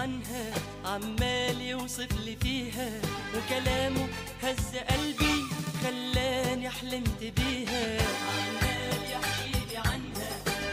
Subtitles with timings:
[0.00, 0.44] عنها
[0.84, 2.90] عمال يوصف لي فيها
[3.34, 4.04] وكلامه
[4.42, 5.36] هز قلبي
[5.82, 7.84] خلاني حلمت بيها.
[8.30, 10.32] عمال يحكي لي عنها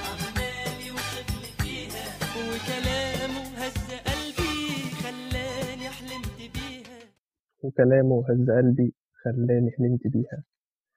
[0.09, 2.05] عمال يوصف لي فيها
[2.48, 4.59] وكلامه هز قلبي
[5.04, 6.99] خلاني حلمت بيها.
[7.63, 10.44] وكلامه هز قلبي خلاني حلمت بيها.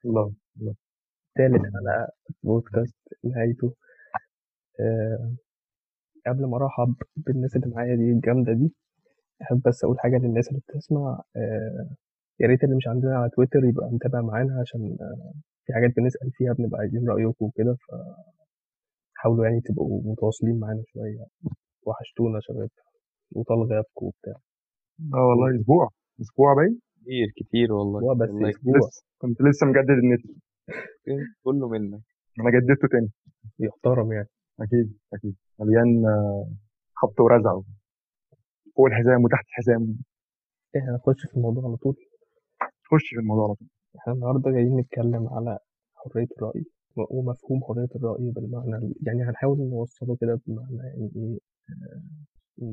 [0.05, 0.75] الله الله.
[1.35, 2.07] تالت حلقة
[2.43, 3.73] بودكاست نهايته.
[4.79, 5.35] آه
[6.27, 8.73] قبل ما أرحب بالناس اللي معايا دي الجامدة دي
[9.41, 11.89] أحب بس أقول حاجة للناس اللي بتسمع آه
[12.39, 15.33] يا ريت اللي مش عندنا على تويتر يبقى متابع معانا عشان آه
[15.65, 17.77] في حاجات بنسأل فيها بنبقى عايزين رأيكم وكده
[19.15, 21.25] فحاولوا يعني تبقوا متواصلين معانا شوية
[21.85, 22.69] وحشتونا شباب
[23.35, 24.33] وطال غيابكم وبتاع.
[25.13, 25.89] آه والله أسبوع
[26.21, 28.77] أسبوع باين؟ كتير كتير والله بس والله أسبوع.
[28.77, 30.21] لسه كنت لسه مجدد النت.
[31.45, 32.01] كله منك.
[32.39, 33.09] أنا جددته تاني.
[33.59, 34.27] يحترم يعني.
[34.61, 35.35] أكيد أكيد.
[35.61, 36.47] مليان آه،
[36.95, 37.61] خبط ورزع.
[38.75, 39.97] فوق الحزام وتحت الحزام
[40.77, 41.95] إحنا هنخش في الموضوع على طول؟
[42.91, 43.67] خش في الموضوع على طول.
[43.99, 45.59] إحنا النهاردة جايين نتكلم على
[45.95, 46.65] حرية الرأي
[46.97, 51.37] ومفهوم حرية الرأي بالمعنى ال- يعني هنحاول نوصله كده بمعنى يعني إيه
[51.69, 52.01] آه،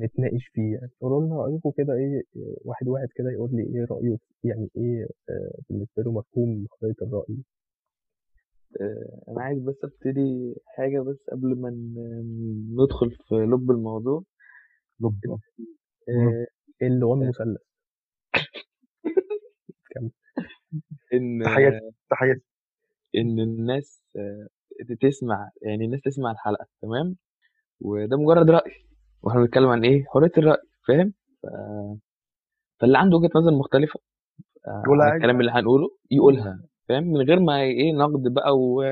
[0.04, 0.90] نتناقش فيه يعني.
[1.00, 2.22] قولوا لنا رأيكم كده إيه
[2.64, 7.36] واحد واحد كده يقول لي إيه رأيه يعني إيه آه، بالنسبة له مفهوم حرية الرأي.
[9.28, 14.22] أنا عايز بس أبتدي حاجة بس قبل ما ن- ندخل في لب الموضوع.
[15.00, 15.20] لب.
[16.08, 16.46] آه،
[16.82, 17.62] ال 1 مثلث
[19.90, 20.10] كمل.
[21.14, 22.40] إن تحياتي تحياتي
[23.16, 24.46] إن الناس آه،
[25.00, 27.16] تسمع يعني الناس تسمع الحلقة تمام؟
[27.80, 28.72] وده مجرد رأي.
[29.22, 31.46] وإحنا بنتكلم عن إيه؟ حرية الرأي فاهم؟ ف...
[32.80, 34.00] فاللي عنده وجهة نظر مختلفة
[34.66, 35.16] آه، عن عادي.
[35.16, 36.67] الكلام اللي هنقوله يقولها.
[36.88, 38.84] فاهم؟ من غير ما إيه نقد بقى و...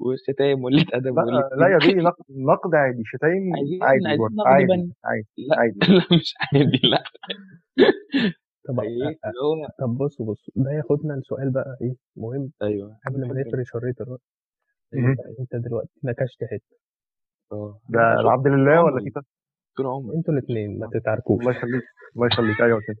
[0.00, 4.18] وشتايم وقلة أدب لأ وقلة لا يا بيه نقد نقد عادي شتايم عايزين- عادي عايزين
[4.18, 5.78] برضه نقد عادي بن- عادي لأ عادي.
[5.98, 7.02] لا مش عادي لأ.
[8.68, 13.20] طب إيه؟ آه، هو طب بصوا بصوا ده ياخدنا لسؤال بقى إيه مهم أيوه قبل
[13.28, 14.18] ما نفرش الرأي.
[14.94, 15.16] مهم.
[15.40, 16.76] أنت دلوقتي نكشت حتة.
[17.52, 19.10] آه ده العبد لله ولا.
[19.10, 19.22] كده
[19.76, 20.16] طول عمري.
[20.16, 21.40] أنتوا الاثنين ما تتعاركوش.
[21.40, 21.82] الله يخليك
[22.16, 22.60] الله يخليك.
[22.60, 22.96] أيوه كده.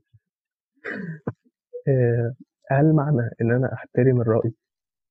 [1.88, 2.34] آه،
[2.80, 4.52] هل معنى إن أنا أحترم الرأي؟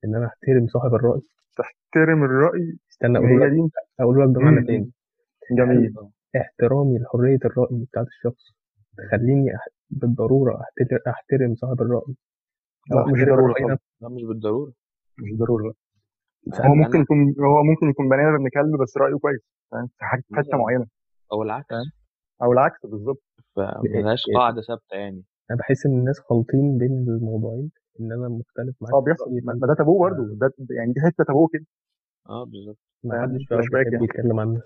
[0.06, 1.22] إن أنا أحترم صاحب الرأي؟
[1.58, 4.66] تحترم الرأي؟ استنى أقول لك أقول لك بمعنى.
[4.68, 4.92] تاني.
[5.58, 5.94] جميل.
[6.36, 8.44] احترامي لحرية الرأي بتاعت الشخص
[8.98, 9.66] تخليني أح...
[9.90, 11.00] بالضرورة أحتر...
[11.08, 12.16] أحترم صاحب الرأي؟
[12.92, 13.20] أو لا مش
[13.72, 13.80] نفسه.
[14.02, 14.74] لا مش بالضرورة.
[15.20, 15.32] مش.
[16.54, 19.42] سألت هو أنا- ممكن يكون هو ممكن يكون بني آدم كلب بس رأيه كويس.
[19.72, 20.58] فاهم في مثلاً.
[20.58, 20.86] معينة.
[21.34, 21.76] أو العكس.
[22.44, 23.24] أو العكس بالظبط.
[23.56, 25.24] فملهاش إيه- قاعدة ثابتة يعني.
[25.52, 29.26] أنا بحس إن الناس خالطين بين الموضوعين إن أنا مختلف معاك آه بيحصل.
[29.44, 30.24] ما ده تابوه برضه.
[30.36, 31.66] ده يعني دي حتة تابوه كده.
[32.30, 32.78] آه بالظبط.
[33.04, 34.04] ما؟ حدش بيحب يعني.
[34.06, 34.62] يتكلم عنها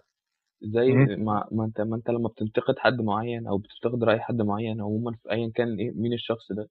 [0.63, 0.91] زي.
[1.15, 5.11] ما, ما أنت ما أنت لما بتنتقد حد معين أو بتنتقد رأي حد معين عموما
[5.11, 6.67] في ايا كان إيه مين الشخص ده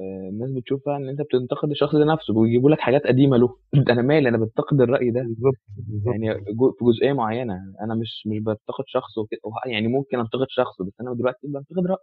[0.00, 3.56] آه الناس بتشوفها إن أنت بتنتقد الشخص ده نفسه ويجيبوا لك حاجات قديمة له.
[3.92, 5.20] أنا مالي؟ أنا بنتقد الرأي ده.
[5.22, 6.14] بالظبط بالظبط.
[6.14, 7.54] يعني جو- في جزئية معينة.
[7.80, 11.98] أنا مش مش بنتقد شخص وكده يعني ممكن أنتقد شخص بس أنا دلوقتي بنتقد رأي.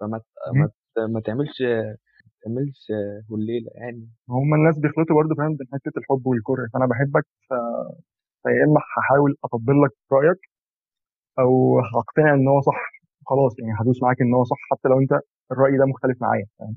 [0.00, 0.20] فما
[0.54, 0.70] ما
[1.06, 1.96] ما تعملش ما
[2.44, 2.92] تعملش
[3.30, 4.08] هليلة يعني.
[4.28, 7.54] هم الناس بيخلطوا برضه فاهم بين حتة الحب والكره فأنا بحبك ف...
[8.42, 10.38] فيا إما هحاول أطبل لك رأيك
[11.38, 12.92] أو هقتنع إن هو صح
[13.26, 15.12] خلاص يعني هدوس معاك إن هو صح حتى لو أنت
[15.52, 16.76] الرأي ده مختلف معايا فاهم؟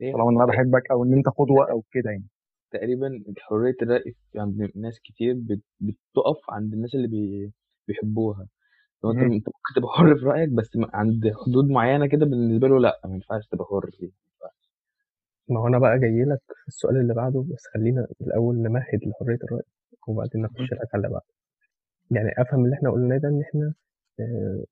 [0.00, 2.24] إيه؟ طالما إن أنا بحبك أو إن أنت قدوة أو كده يعني.
[2.72, 7.52] تقريبا حرية الرأي عند ناس كتير بت- بتقف عند الناس اللي بي
[7.88, 8.48] بيحبوها.
[9.04, 9.32] لو انت مم.
[9.32, 13.14] انت ممكن تبقى حر في رأيك بس عند حدود معينة كده بالنسبة له لأ ما
[13.14, 14.10] ينفعش تبقى حر فيه.
[15.48, 19.38] ما هو أنا بقى جاي لك في السؤال اللي بعده بس خلينا الأول نمهد لحرية
[19.44, 19.62] الرأي
[20.08, 21.24] وبعدين نخش لك على اللي بعده.
[22.10, 23.74] يعني أفهم اللي إحنا قلناه ده إن إحنا
[24.20, 24.64] آه،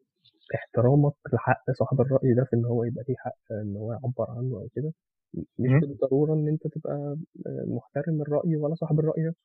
[0.55, 4.56] احترامك لحق صاحب الرأي ده في إن هو يبقى ليه حق إن هو يعبر عنه
[4.56, 4.93] أو كده
[5.35, 5.81] مش.
[5.81, 7.17] بالضرورة إن أنت تبقى
[7.47, 9.41] آه، محترم الرأي ولا صاحب الرأي نفسه.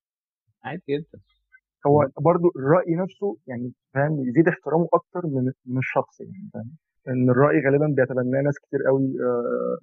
[0.63, 1.19] عادي جدا.
[1.87, 6.71] هو برضو الرأي نفسه يعني فاهم يزيد احترامه أكتر من من الشخص يعني فاهم؟
[7.07, 9.77] إن الرأي غالبا بيتبناه ناس كتير قوي آه،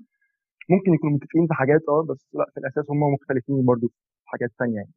[0.71, 3.95] ممكن يكونوا متفقين في حاجات آه بس لأ في الأساس هم مختلفين برضو في
[4.27, 4.93] حاجات تانية يعني.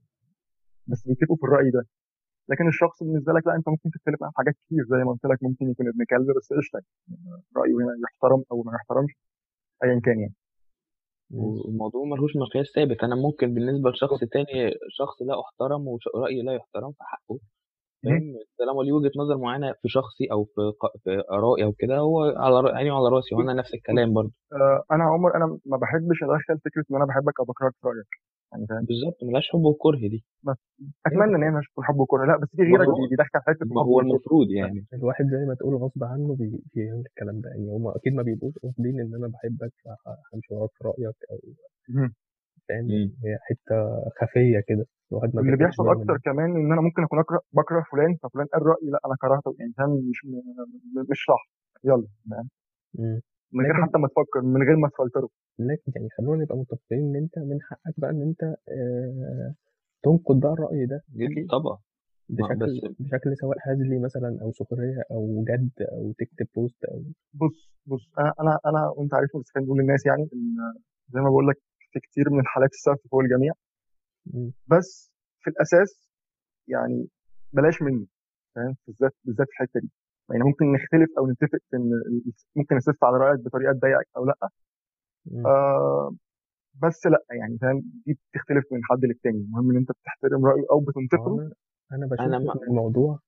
[0.88, 1.84] بس بيتفقوا في الرأي ده.
[2.50, 5.44] لكن الشخص بالنسبة لك لأ أنت ممكن تختلف عن حاجات كتير زي ما قلت لك
[5.44, 6.80] ممكن يكون ابن كلب بس قشطة
[7.10, 9.14] يعني رأيه هنا يحترم أو ما يحترمش
[9.84, 10.34] أيا كان يعني.
[11.32, 13.04] والموضوع ملهوش مقياس ثابت.
[13.04, 17.40] أنا ممكن بالنسبة لشخص تاني شخص لا أحترم ورأيي لا يحترم في حقه
[18.06, 21.98] فاهم؟ طالما ليه وجهة نظر معينة في شخصي أو في ق- في آرائي أو كده
[21.98, 24.32] هو على عيني وعلى رأسي وأنا نفس الكلام برضه.
[24.54, 28.08] آه، أنا عمر أنا ما بحبش أدخل فكرة إن أنا بحبك أو بكرهك في رأيك
[28.52, 30.24] يعني فاهم؟ بالظبط ملهاش حب وكره دي.
[31.06, 34.00] أتمنى إن هي مش تكون حب وكره لأ بس في غيرك بيدخل حتة ما هو
[34.00, 34.86] المفروض يعني.
[34.94, 38.54] الواحد زي ما تقول غصب عنه بي- بيعمل الكلام ده يعني هما أكيد ما بيبقوش
[38.64, 41.38] قاصدين إن أنا بحبك فهمشي وراك في رأيك أو.
[42.70, 42.90] فاهم.
[43.24, 43.76] هي حتة
[44.22, 44.86] خفية كده.
[45.12, 46.18] الواحد ما بياخدش بيحصل أكتر.
[46.18, 49.74] كمان إن أنا ممكن أكون أكره بكره فلان ففلان قال رأيي لأ أنا كرهته يعني
[49.78, 51.50] فاهم مش م- مش صح
[51.84, 52.50] يلا فاهم.
[53.54, 55.30] من غير لكن- حتى ما تفكر من غير ما تفلتره
[55.60, 59.54] لكن يعني خلونا نبقى متفقين إن أنت من حقك بقى إن أنت آه
[60.04, 61.78] تنقد بقى الرأي ده جدا طبعا
[62.30, 67.02] ما- بشكل بس بشكل سواء هزلي مثلا أو سخرية أو جد أو تكتب بوست أو
[67.34, 70.56] بص بص أنا أنا أنا وأنت عارف بس خلينا نقول للناس يعني إن
[71.10, 71.56] زي ما بقول لك
[71.92, 73.54] في كتير من الحالات السقف فوق الجميع.
[74.68, 75.12] بس
[75.42, 76.08] في الأساس
[76.68, 77.08] يعني
[77.54, 78.06] بلاش منه
[78.56, 79.90] فاهم؟ بالذات بالذات في الحتة دي.
[80.32, 81.90] يعني ممكن نختلف أو نتفق في إن
[82.56, 84.50] ممكن اسف على رأيك بطريقة تضايقك أو لأ.
[85.46, 86.16] آه
[86.84, 89.38] بس لأ يعني فاهم؟ دي بتختلف من حد للتاني.
[89.38, 91.42] المهم إن أنت بتحترم رأيه أو بتنتقده.
[91.44, 91.52] أنا
[91.92, 93.20] أنا بشوف أنا ما- الموضوع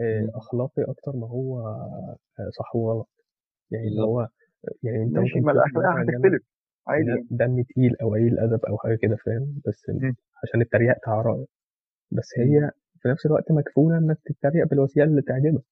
[0.00, 0.30] آه،.
[0.34, 1.58] أخلاقي أكتر ما هو
[2.38, 3.08] آه، صح وغلط.
[3.70, 4.02] يعني اللي.
[4.02, 4.28] هو
[4.82, 6.42] يعني أنت ممكن الأخلاق هتختلف.
[6.86, 7.26] عادي يعني.
[7.30, 9.82] دمي تقيل أو قليل ادب أو حاجة كده فاهم؟ بس.
[10.44, 11.48] عشان اتريقت على رأيك.
[12.10, 12.28] بس.
[12.38, 15.64] هي في نفس الوقت مكفولة إنك تتريق بالوسيلة اللي تعجبك.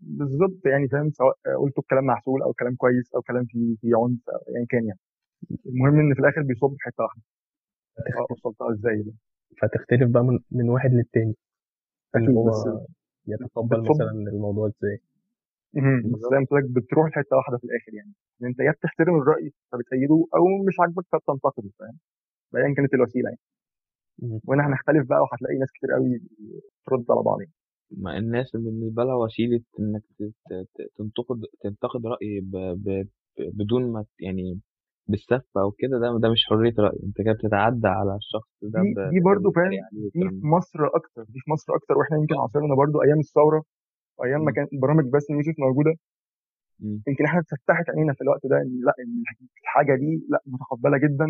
[0.00, 4.28] بالظبط يعني فاهم؟ سواء قلت كلام معسول أو كلام كويس أو كلام فيه فيه عنف
[4.30, 4.98] أو ايا كان يعني.
[5.66, 7.22] المهم إن في الآخر بيصب في حتة واحدة.
[7.98, 9.14] فتخ- وصلتها إزاي بقى؟
[9.62, 11.34] فتختلف بقى من, من واحد للتاني.
[12.16, 12.68] إن أكيد هو بس
[13.26, 15.00] يتقبل مثلا الموضوع إزاي.
[16.30, 18.12] زي ما قلت لك بتروح لحتة واحدة في الآخر يعني.
[18.42, 21.98] إن أنت يا بتحترم الرأي فبتأيده أو مش عاجبك فبتنتقده فاهم؟
[22.56, 23.40] ايا كانت الوسيلة يعني.
[24.22, 24.40] مم.
[24.44, 26.20] وهنا هنختلف بقى وهتلاقي ناس كتير قوي
[26.86, 27.52] ترد على بعض يعني.
[27.90, 29.14] ما الناس بالنسبة لها
[30.50, 32.56] ت- ت- تنتقد تنتقد رأي ب...
[32.56, 33.08] ب...
[33.38, 34.60] بدون ما يعني
[35.08, 36.98] بالسف أو كده ده ده مش حرية رأي.
[37.06, 39.10] أنت كده بتتعدى على الشخص ده دي ب...
[39.10, 40.10] دي برضه فاهم عليه دي
[40.40, 41.98] في مصر أكتر دي في مصر أكتر.
[41.98, 43.62] وإحنا يمكن عاصرنا برضه أيام الثورة
[44.18, 44.52] وايام ما مم.
[44.56, 45.94] كان برامج بس يوسف موجودة.
[46.80, 47.02] مم.
[47.08, 49.22] يمكن إحنا اتفتحت عينينا في الوقت ده إن لأ إن
[49.62, 51.26] الحاجة دي لأ متقبلة جدا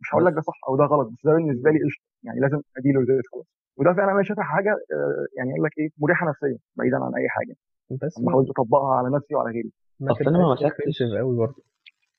[0.00, 2.60] مش هقول لك ده صح أو ده غلط بس ده بالنسبة لي قشطة يعني لازم
[2.76, 6.58] أديله زي خلاص وده فعلا أنا شايفها حاجة آه، يعني أقول لك إيه مريحة نفسيا
[6.76, 7.54] بعيدا عن أي حاجة.
[8.02, 9.72] بس ما, حاولت اطبقها على نفسي وعلى غيري.
[10.00, 11.62] ما أصل أنا ما مسكتش قوي برضه.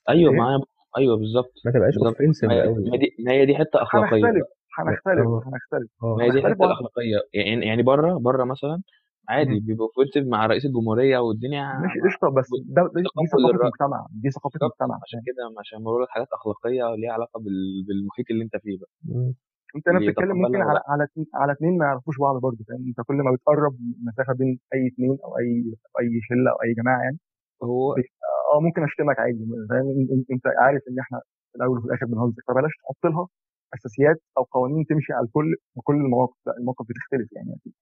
[0.09, 0.59] أيوه إيه؟ معايا
[0.97, 3.81] أيوه بالظبط ما تبقاش بالظبط offensive ما هي قوي ما دي ما هي دي حتة
[3.81, 4.17] أخلاقية.
[4.25, 4.45] هنختلف
[4.79, 5.89] هنختلف هنختلف.
[6.03, 8.81] ما هي دي وهن- الأخلاقية يعني يعني بره بره مثلا
[9.29, 9.59] عادي.
[9.59, 14.29] بيبقى offensive مع رئيس الجمهورية والدنيا ماشي قشطة بس ده دي, ثقافة للرأي مجتمع دي
[14.31, 17.57] ثقافة بالظبط مجتمع عشان كده عشان بقول لك حاجات أخلاقية ليها علاقة بال...
[17.87, 18.89] بالمحيط اللي أنت فيه بقى.
[19.05, 19.33] مم.
[19.75, 23.15] أنت اللي بتتكلم ممكن على على على اثنين ما يعرفوش بعض برضه فاهم؟ أنت كل
[23.15, 25.49] ما بتقرب المسافه بين أي اثنين أو أي
[25.99, 27.17] أي شلة أو أي جماعة يعني
[27.63, 27.93] هو
[28.53, 29.87] آه ممكن أشتمك عادي فاهم؟
[30.31, 31.17] أنت عارف إن إحنا
[31.51, 33.27] في الأول وفي الآخر بنهزر فبلاش تحط لها
[33.75, 37.73] أساسيات أو قوانين تمشي على الكل وكل المواقف لا المواقف بتختلف يعني أكيد.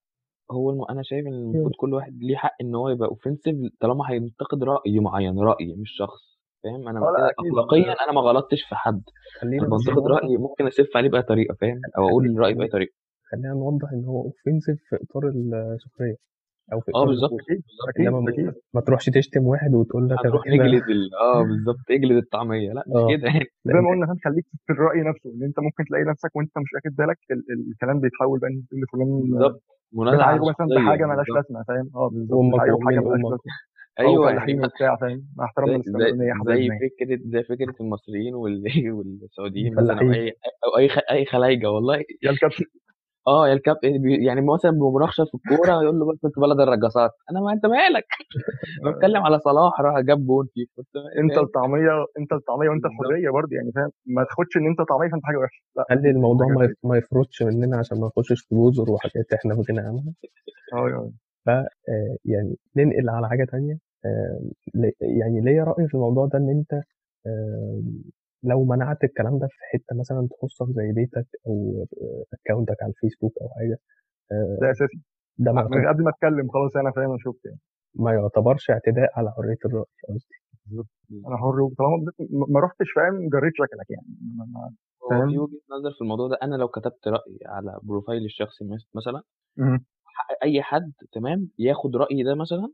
[0.51, 0.83] هو الم...
[0.89, 4.99] أنا شايف إن المفروض كل واحد ليه حق إن هو يبقى offensive طالما هينتقد رأي
[4.99, 8.75] معين رأي مش شخص فاهم؟ أنا آه لأ كده أكيد اخلاقيا أنا ما غلطتش في
[8.75, 9.01] حد.
[9.41, 12.53] خلينا أنا بس بنتقد نوضح رأي ممكن أسف عليه بأي طريقة فاهم؟ خلي أقول رايي
[12.53, 12.93] بأي خلي طريقة.
[13.31, 16.15] خلينا نوضح إن هو offensive في إطار السخرية
[16.73, 17.63] أو في آه إطار بالظبط أكيد
[17.99, 21.15] انما ما أكيد ما تروحش تشتم واحد وتقول له طب هنروح نجلد ال...
[21.15, 22.73] آه بالظبط اجلد الطعمية.
[22.73, 23.07] لأ مش آه.
[23.17, 23.45] كده يعني.
[23.65, 26.69] زي ما قلنا فاهم خليك في الرأي نفسه إن أنت ممكن تلاقي نفسك وأنت مش
[26.75, 31.05] واخد بالك ال- ال- الكلام بيتحول بقى إن تقول لفلان بالظبط بتعايره مثلا شخصيه بحاجه
[31.05, 32.53] مالهاش لازمة فاهم؟ آه بالظبط.
[32.53, 33.37] بتعايره بحاجة مالهاش لازمة.
[33.99, 35.81] أيوه فلاحين وبتاع فاهم؟ مع احترامنا
[36.47, 38.63] زي فكرة زي فكرة المصريين وال...
[38.95, 40.01] والسعوديين مثلا
[40.65, 41.01] أو أي أو.
[41.11, 42.03] أي خلايجه والله.
[42.23, 42.65] يا الكابتن.
[43.27, 47.11] آه يا الكاب بي- يعني مثلا بمناقشة في الكورة يقول له بس انت بلد الرقصات
[47.31, 48.05] أنا ما أنت مالك؟
[48.85, 50.69] بتكلم على صلاح راح جاب جون فيك
[51.19, 55.09] أنت فاهم الطعمية أنت الطعمية وأنت الحرية برضه يعني فاهم؟ ما تاخدش إن أنت طعمية
[55.09, 55.63] فأنت حاجة وحشة.
[55.75, 59.55] لأ خلي الموضوع ما يف- ما يفرطش مننا عشان ما نخشش في جزر وحاجات إحنا
[59.55, 60.13] في غنى عنها
[60.73, 61.11] آه آه.
[61.45, 61.65] ف آه،
[62.25, 63.77] يعني ننقل على حاجة تانية.
[64.05, 64.39] آه،
[64.75, 66.81] ل- يعني ليا رأي في الموضوع ده إن أنت
[67.27, 67.81] آه،
[68.43, 71.85] لو منعت الكلام ده في حتة مثلا تخصك زي بيتك أو
[72.33, 73.77] اكونتك على الفيسبوك أو حاجة
[74.31, 75.01] آه، ده أساسي.
[75.37, 77.59] ده ما من يعتبر قبل ما أتكلم خلاص أنا فاهم أنا شفت يعني.
[77.95, 80.35] ما يعتبرش اعتداء على حرية الرأي قصدي.
[80.65, 80.87] بالظبط.
[81.27, 84.07] أنا حر وطالما ما ما رحتش فاهم جريت شكلك يعني.
[84.37, 87.79] ما- ما- هو في فاهم وجهة نظر في الموضوع ده أنا لو كتبت رايي على
[87.83, 89.21] profile الشخصي مس- مثلا.
[90.05, 92.71] ح- أي حد تمام ياخد رايي ده مثلا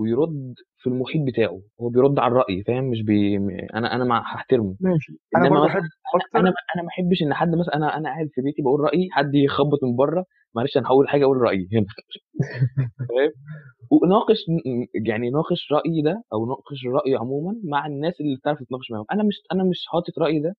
[0.00, 1.60] ويرد في المحيط بتاعه.
[1.80, 3.36] هو بيرد على الرأي فاهم؟ مش بي
[3.74, 4.76] أنا أنا مع هحترمه.
[4.80, 5.12] ماشي.
[5.36, 8.28] أنا برضه أحب أنا أكتر أنا أنا ما أحبش إن حد مثلا أنا أنا قاعد
[8.34, 11.86] في بيتي بقول رأيي حد يخبط من بره معلش أنا هقول حاجة أقول رأيي هنا.
[13.08, 13.32] فاهم
[13.90, 14.38] وناقش
[15.06, 19.06] يعني ناقش رأيي ده أو ناقش الراي عموما مع الناس اللي بتعرف تتناقش معاهم.
[19.12, 20.56] أنا مش أنا مش حاطط رأيي ده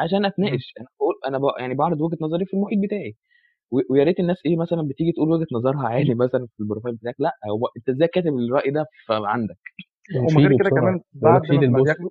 [0.00, 0.72] عشان أتناقش.
[0.80, 1.60] أنا بقول أنا بق...
[1.60, 3.14] يعني بعرض وجهة نظري في المحيط بتاعي.
[3.74, 6.94] و- ويا ريت الناس إيه مثلا بتيجي تقول وجهة نظرها عادي مثلا في ال profile
[6.96, 9.56] بتاعك لأ هو أنت إزاي كاتب الرأي ده فعندك
[10.16, 11.84] وما غير كده كمان لك بعد شيل ما ال post.
[11.84, 12.10] بياخدوا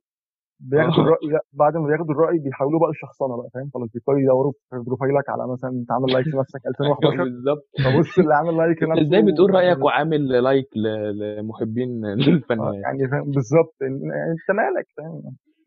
[0.60, 1.08] بياخدوا آه.
[1.08, 4.76] الرأي لا بعد ما بياخدوا الرأي بيحولوه بقى لشخصنة بقى فاهم؟ خلاص بيبتدوا يدوروا في
[4.88, 7.64] profile ك على مثلا أنت عامل like لنفسك 2011 بالظبط.
[7.86, 12.74] فبص اللي عامل like أنت لنفسه إزاي بتقول رأيك وعامل like ل- لمحبين آه، الفنان.
[12.74, 15.22] يعني فاهم؟ بالظبط إن- يعني أنت مالك فاهم؟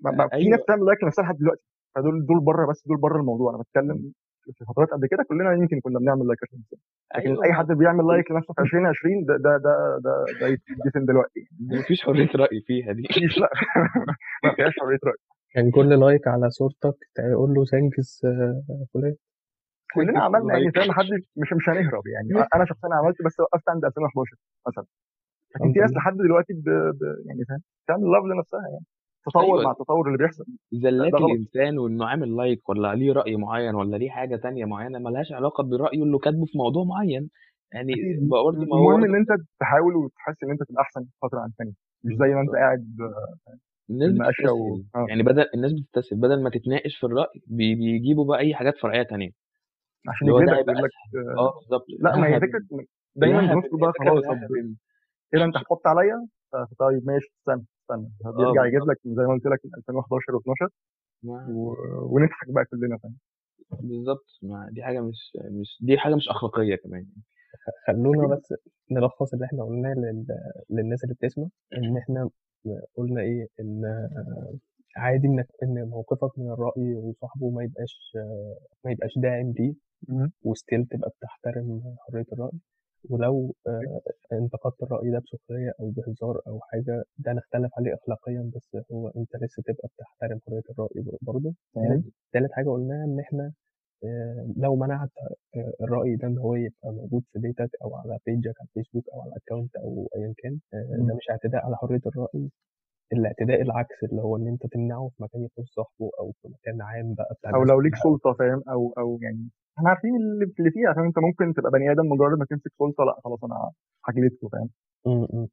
[0.04, 0.56] ما- ما- في ناس أيوه.
[0.64, 1.62] بتعمل like لنفسها لحد دلوقتي
[1.94, 4.12] فدول دول بره بس دول بره الموضوع أنا بتكلم
[4.52, 6.78] في فترات قبل كده كلنا يمكن كنا بنعمل like لنفسنا
[7.16, 7.44] لكن أيوه.
[7.44, 11.40] أي حد بيعمل like لنفسه في 2020 ده ده ده ده ده يتدفن دلوقتي.
[11.68, 13.02] يعني مفيش حرية رأي فيها دي.
[13.10, 13.50] مفيش لا.
[14.44, 15.20] ما فيهاش حرية رأي.
[15.54, 18.26] كان كل like على صورتك تقول له thanks
[18.94, 19.14] فلان.
[19.94, 22.46] كلنا عملنا يعني فاهم محدش مش مش هنهرب يعني.
[22.54, 24.36] أنا شخصيا عملت بس وقفت عند 2011
[24.68, 24.84] مثلا.
[25.54, 26.68] لكن في ناس لحد دلوقتي ب...
[26.98, 27.00] ب...
[27.26, 28.86] يعني فاهم بتعمل love لنفسها يعني.
[29.26, 29.62] تطور أيوه.
[29.64, 30.44] مع التطور اللي بيحصل.
[30.72, 31.30] زلات ده غلط.
[31.30, 35.64] الإنسان وإنه عامل like ولا ليه رأي معين ولا ليه حاجة تانية معينة ملهاش علاقة
[35.64, 37.30] برأيه اللي كاتبه في موضوع معين
[37.72, 38.28] يعني أكيد.
[38.28, 39.28] برضه ما هو المهم إن أنت
[39.60, 41.72] تحاول وتحس إن أنت تبقى أحسن فترة عن ثانية
[42.04, 42.86] مش زي ما أنت قاعد
[43.90, 44.10] الناس
[44.50, 44.76] و...
[44.94, 45.06] آه.
[45.08, 46.20] يعني بدل الناس بتستسهل.
[46.20, 49.30] بدل ما تتناقش في الرأي بي- بيجيبوا بقى أي حاجات فرعية تانية.
[50.08, 50.90] عشان هيبقى ويقول لك
[51.38, 51.86] آه بالظبط.
[52.00, 52.60] لا ما هي فكرة
[53.16, 54.24] دايما بندخل بقى خلاص.
[54.24, 54.74] في
[55.32, 56.26] كده أنت هتحط عليا
[56.78, 57.64] طيب ماشي استنى.
[57.90, 60.68] استنى بيرجع يجيب بالظبط لك زي ما قلت لك من 2011 و12
[61.22, 61.74] ما- و...
[62.14, 63.16] ونضحك بقى كلنا فاهم؟
[63.80, 67.06] بالظبط ما دي حاجة مش مش دي حاجة مش أخلاقية كمان
[67.86, 68.38] خلونا أكيد.
[68.38, 68.54] بس
[68.90, 70.26] نلخص اللي إحنا قلناه لل...
[70.70, 72.30] للناس اللي بتسمع إن إحنا
[72.96, 73.82] قلنا إيه إن
[74.96, 78.12] عادي إنك إن موقفك من الرأي وصاحبه ما يبقاش
[78.84, 79.74] ما يبقاش داعم ليه.
[80.42, 82.58] وستيل تبقى بتحترم حرية الرأي.
[83.10, 84.00] ولو آه،
[84.32, 89.36] انتقدت الرأي ده بسخرية أو بهزار أو حاجة ده نختلف عليه أخلاقيا بس هو أنت
[89.36, 91.54] لسه تبقى بتحترم حرية الرأي برضه.
[91.74, 93.52] تمام تالت تالت حاجة قلناها إن إحنا
[94.04, 95.10] آه، لو منعت
[95.56, 99.20] آه، الرأي ده إن هو يبقى موجود في بيتك أو على بيجك على الفيسبوك أو
[99.22, 101.08] على أكونت أو أيا كان آه، مم.
[101.08, 102.50] ده مش اعتداء على حرية الرأي.
[103.12, 107.14] الاعتداء العكس اللي هو إن أنت تمنعه في مكان يخص صاحبه أو في مكان عام
[107.14, 109.48] بقى بتاع أو لو ليك سلطة فاهم؟ أو أو يعني
[109.78, 113.20] إحنا عارفين اللي فيها عشان أنت ممكن تبقى بني آدم مجرد ما تمسك سلطة لأ
[113.24, 113.70] خلاص أنا
[114.04, 114.68] هجلدكم فاهم؟
[115.06, 115.48] م- م.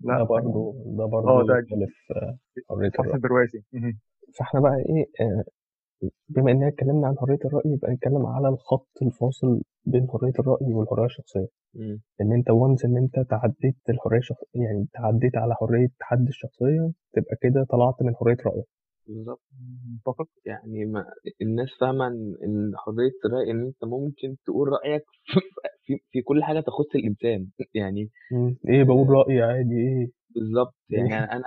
[0.00, 2.38] ده لا يعني برضه ده آه برضه ده يختلف آه،
[3.22, 3.62] برواسي.
[4.38, 5.44] فإحنا بقى إيه آه،
[6.28, 11.04] بما إننا اتكلمنا عن حرية الرأي يبقى نتكلم على الخط الفاصل بين حرية الرأي والحرية
[11.04, 11.46] الشخصية.
[11.74, 12.00] مم.
[12.20, 17.36] إن أنت وانس إن أنت تعديت الحرية الشخصية يعني تعديت على حرية تحدي الشخصية تبقى
[17.40, 18.64] كده طلعت من حرية رأيك
[19.06, 19.40] بالظبط.
[20.06, 20.28] متفق.
[20.44, 21.04] يعني ما
[21.42, 25.02] الناس فاهمة إن إن حرية الرأي إن أنت ممكن تقول رأيك
[25.84, 27.46] في في كل حاجة تخص الإنسان.
[27.74, 28.56] يعني مم.
[28.68, 31.24] إيه بقول رأيي عادي إيه بالظبط يعني إيه.
[31.24, 31.44] أنا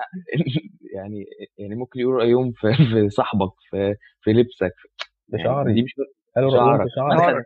[0.96, 1.26] يعني
[1.58, 4.74] يعني ممكن يقولوا رأيهم في في صاحبك في في لبسك
[5.30, 5.96] يعني بشعري دي مش
[6.36, 6.88] قالوا شعرك.
[6.96, 7.46] شعرك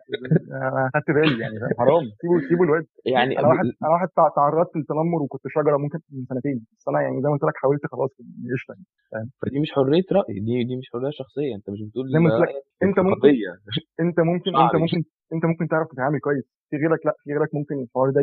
[0.52, 1.40] أنا خدت بالي.
[1.42, 2.02] يعني حرام.
[2.20, 6.24] سيبوا سيبوا الواد يعني أنا واحد أنا واحد تع- تعرضت للتنمر وكنت شجرة ممكن من
[6.28, 6.66] سنتين.
[6.78, 8.10] بس أنا يعني زي ما قلت لك حاولت خلاص
[8.54, 8.74] قشطة
[9.12, 11.54] يعني فدي مش حرية رأي دي دي مش حرية شخصية.
[11.56, 13.28] أنت مش بتقول زي ما قلت لك انت في ممكن
[14.04, 14.80] أنت ممكن أنت شعري.
[14.82, 16.44] ممكن أنت ممكن تعرف تتعامل كويس.
[16.70, 18.20] في غيرك لأ في غيرك ممكن الحوار ده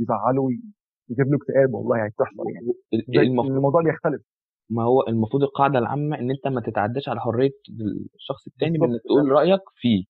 [0.00, 0.48] يزعله
[1.10, 2.72] يجيب له اكتئاب والله هتحصل يعني.
[3.26, 4.22] المفروض الموضوع بيختلف.
[4.70, 7.50] ما هو المفروض القاعدة العامة إن أنت ما تتعداش على حرية
[8.14, 8.90] الشخص التاني بالظبط.
[8.90, 10.04] بانك تقول رأيك فيه.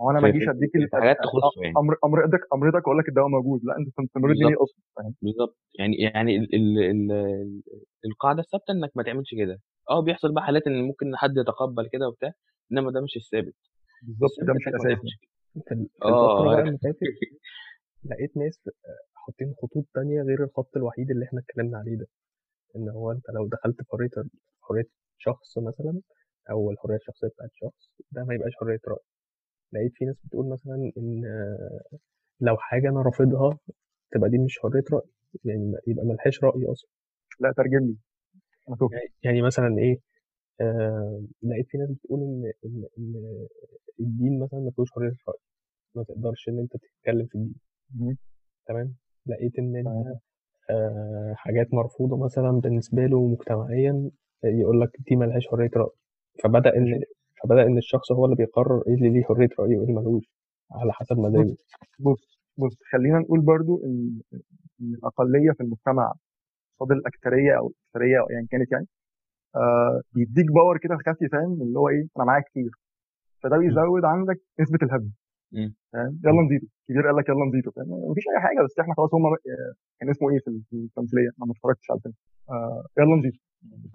[0.00, 1.74] هو أنا ما أجيش أديك حاجات تخصه يعني.
[1.78, 3.60] أمر امرضك امرضك واقول لك الدواء موجود.
[3.64, 5.56] لا أنت كنت تمرضني ليه أصلا؟ فاهم؟ بالظبط.
[5.78, 7.62] يعني يعني ال ال ال ال-
[8.06, 9.58] القاعدة الثابتة إنك ما تعملش كده.
[9.90, 12.32] أه بيحصل بقى حالات إن ممكن حد يتقبل كده وبتاع
[12.72, 13.54] إنما ده مش الثابت.
[14.02, 15.62] بالظبط ده مش انك ما الاساس تعملش كده.
[15.68, 16.98] في ال- في آه الفترة بقى اللي فاتت
[18.04, 18.72] لقيت ناس آه،
[19.26, 22.06] حاطين خطوط تانية غير الخط الوحيد اللي إحنا اتكلمنا عليه ده.
[22.76, 24.10] إن هو أنت لو دخلت في حرية
[24.62, 24.84] حرية
[25.18, 26.00] شخص مثلا
[26.50, 28.98] أو الحرية الشخصية بتاعت شخص ده ما يبقاش حرية رأي.
[29.72, 31.22] لقيت في ناس بتقول مثلا إن
[32.40, 33.58] لو حاجة أنا رافضها
[34.12, 35.08] تبقى دي مش حرية رأي
[35.44, 36.90] يعني يبقى ملهاش رأي أصلا.
[37.40, 37.96] لا ترجم لي.
[38.92, 39.98] يعني يعني مثلا إيه
[40.60, 43.46] آه لقيت في ناس بتقول إن إن إن
[44.00, 45.38] الدين مثلا ما فيهوش حرية رأي.
[45.94, 47.54] ما تقدرش إن أنت تتكلم في الدين.
[48.66, 48.94] تمام؟
[49.26, 50.18] لقيت إن أنت
[50.70, 54.10] آه حاجات مرفوضة مثلا بالنسبة له مجتمعيا
[54.44, 55.90] يقول لك دي ملهاش حرية رأي.
[56.44, 56.94] فبدأ ماشي.
[56.94, 57.02] ان
[57.42, 60.24] فبدأ إن الشخص هو اللي بيقرر إيه اللي ليه حرية رأي وإيه اللي ملوش
[60.72, 61.56] على حسب مزاجه
[62.00, 64.20] بص بص خلينا نقول برضو إن
[64.80, 66.14] الأقلية في المجتمع
[66.80, 68.86] قصاد الأكثرية أو الأكثرية أو ايا كانت يعني
[69.56, 72.70] آه بيديك باور كده خفي فاهم؟ اللي هو إيه أنا معاك كتير.
[73.42, 75.12] فده بيزود عندك نسبة الهبد
[75.52, 75.74] مم.
[75.92, 78.94] فاهم؟ م- يلا نزيدو كبير قال لك يلا نزيدو فاهم؟ مفيش أي حاجة بس إحنا
[78.94, 79.22] خلاص هم
[80.00, 82.14] كان اسمه إيه في التمثيلية؟ أنا ما اتفرجتش على الفيلم.
[82.50, 83.38] آه يلا نزيدو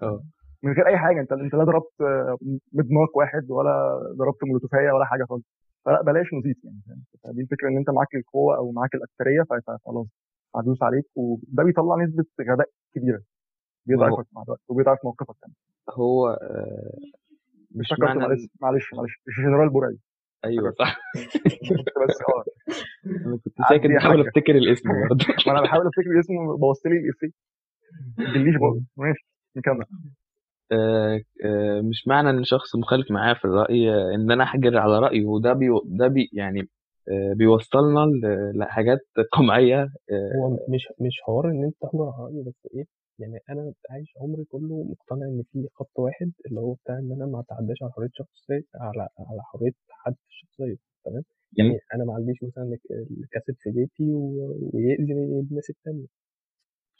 [0.02, 0.22] آه.
[0.62, 2.36] من غير أي حاجة أنت أنت لا ضربت آه،
[2.72, 5.44] مدماغ واحد ولا ضربت مولوتوفيه ولا حاجة خالص.
[5.84, 10.06] فلأ بلاش نزيد يعني فدي الفكرة إن أنت معاك القوة أو معاك الاكثريه فخلاص
[10.56, 13.20] هدوس عليك وده بيطلع نسبة غباء كبيرة.
[13.86, 15.54] بيضعفك مع الوقت وبيضعف موقفك كمان
[15.90, 16.98] هو آه،
[17.70, 18.18] مش معنى
[18.60, 19.98] معلش معلش الجنرال برعي.
[20.46, 20.98] أيوه صح.
[22.08, 22.44] بس آه.
[23.26, 25.24] أنا كنت ساكت بحاول أفتكر الاسم برضه.
[25.46, 27.30] ما أنا بحاول أفتكر اسمه بوظت لي الافيه
[28.18, 29.26] الجليش باظ ماشي
[29.56, 29.84] نكمل.
[30.72, 34.98] آه، آه، مش معنى إن شخص مخالف معايا في الرأي آه، إن أنا أحجر على
[34.98, 35.26] رأيه.
[35.26, 36.68] وده بي ده بي يعني
[37.08, 38.06] آه، بيوصلنا
[38.54, 38.98] لحاجات
[39.32, 42.84] قمعية آه، هو مش مش حوار إن أنت تحضر على رأيه بس إيه؟
[43.18, 47.26] يعني أنا عايش عمري كله مقتنع إن في خط واحد اللي هو بتاع إن أنا
[47.26, 51.22] ما أتعداش على حرية شخصيه على على حرية حد الشخصية تمام.
[51.58, 56.06] يعني أنا ما عنديش مثلا الك- الكاسيت في بيتي و- ويأذي الناس التانية.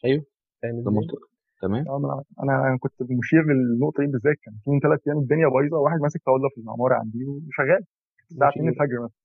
[0.04, 0.25] أيوه.
[0.62, 1.26] فاهم ده إزاي؟ منطقي
[1.62, 1.85] تمام.
[2.02, 5.78] ما أنا أنا كنت مشير للنقطة دي بالذات كان في من ثلاث أيام الدنيا بايظة
[5.78, 7.85] واحد ماسك طاوله في العماره عندي وشغال
[8.30, 9.16] الساعة 2 مشير الفجر مثلا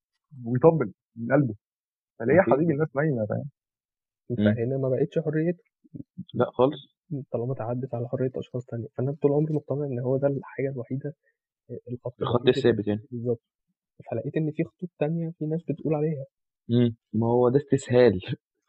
[0.46, 1.54] ويطبل من قلبه.
[2.18, 3.48] فليه يا حبيبي الناس نايمة فاهم؟
[4.30, 4.54] مم.
[4.54, 5.64] فهنا ما بقتش حريته.
[6.34, 6.96] لا خالص.
[7.32, 8.86] طالما تعدت على حرية أشخاص تانية.
[8.98, 11.14] فأنا طول عمري مقتنع إن هو ده الحاجة الوحيدة
[11.70, 13.00] الخط الخط الوحيد اللي الثابت يعني.
[13.10, 13.42] بالظبط.
[14.10, 16.24] فلقيت إن في خطوط تانية في ناس بتقول عليها.
[16.68, 16.96] مم.
[17.12, 18.20] ما هو ده استسهال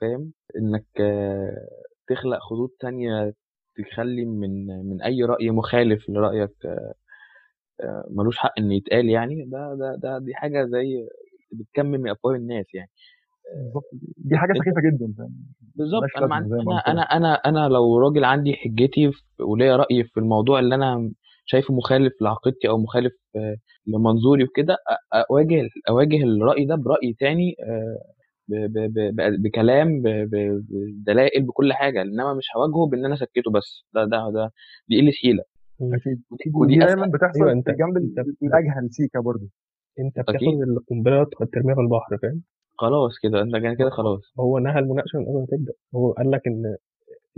[0.02, 1.68] فاهم؟ إنك آه،
[2.08, 3.34] تخلق خطوط تانية
[3.92, 6.66] تخلي من من أي رأي مخالف لرأيك
[7.82, 9.46] آه، ملوش حق إن يتقال يعني.
[9.46, 11.08] ده ده ده دي حاجة زي
[11.52, 12.90] بتكمم افواه الناس يعني.
[13.56, 13.84] بالظبط.
[14.18, 15.14] دي حاجة سخيفة جدا
[15.76, 16.04] بالظبط.
[16.18, 16.38] أنا مع...
[16.38, 21.12] أنا أنا أنا أنا لو راجل عندي حجتي في- وليا رأي في الموضوع اللي أنا
[21.46, 23.56] شايفه مخالف لعقيدتي أو مخالف آه،
[23.88, 27.98] لمنظوري وكده أ- أواجه أواجه الرأي ده برأي تاني آه،
[28.48, 32.02] ب- ب- ب- ب- بكلام ب- ب- بدلائل بكل حاجة.
[32.02, 33.86] إنما مش هواجهه بإن أنا اسكته بس.
[33.94, 34.52] ده ده ده
[34.88, 35.44] دي قلة حيلة.
[35.82, 36.22] أكيد.
[36.56, 39.48] ودي, دايما بتحصل في أنت ال- الاجهل سيكا برضه.
[40.00, 42.42] أنت بتاخد القنبلة ترميها في البحر فاهم؟
[42.84, 44.22] خلاص كده انت كده كده خلاص.
[44.40, 45.74] هو نهى المناقشة من قبل ما تبدأ.
[45.96, 46.76] هو قال لك إن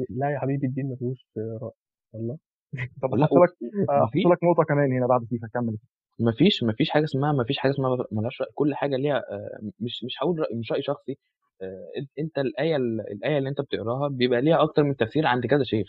[0.09, 1.71] لا يا حبيبي الدين ما فيهوش رأي.
[2.13, 2.37] والله
[3.03, 3.49] طب لا أحط لك
[3.89, 5.77] أحط مفيش لك نقطة كمان هنا بعد كده كمل.
[6.19, 8.49] مفيش مفيش حاجة اسمها مفيش حاجة اسمها ملهاش رأي.
[8.55, 11.17] كل حاجة ليها آه، مش مش هقول رأي مش رأي شخصي.
[11.61, 11.87] آه،
[12.19, 15.87] إنت الآية الآية اللي أنت بتقراها بيبقى ليها أكتر من تفسير عند كذا شيخ.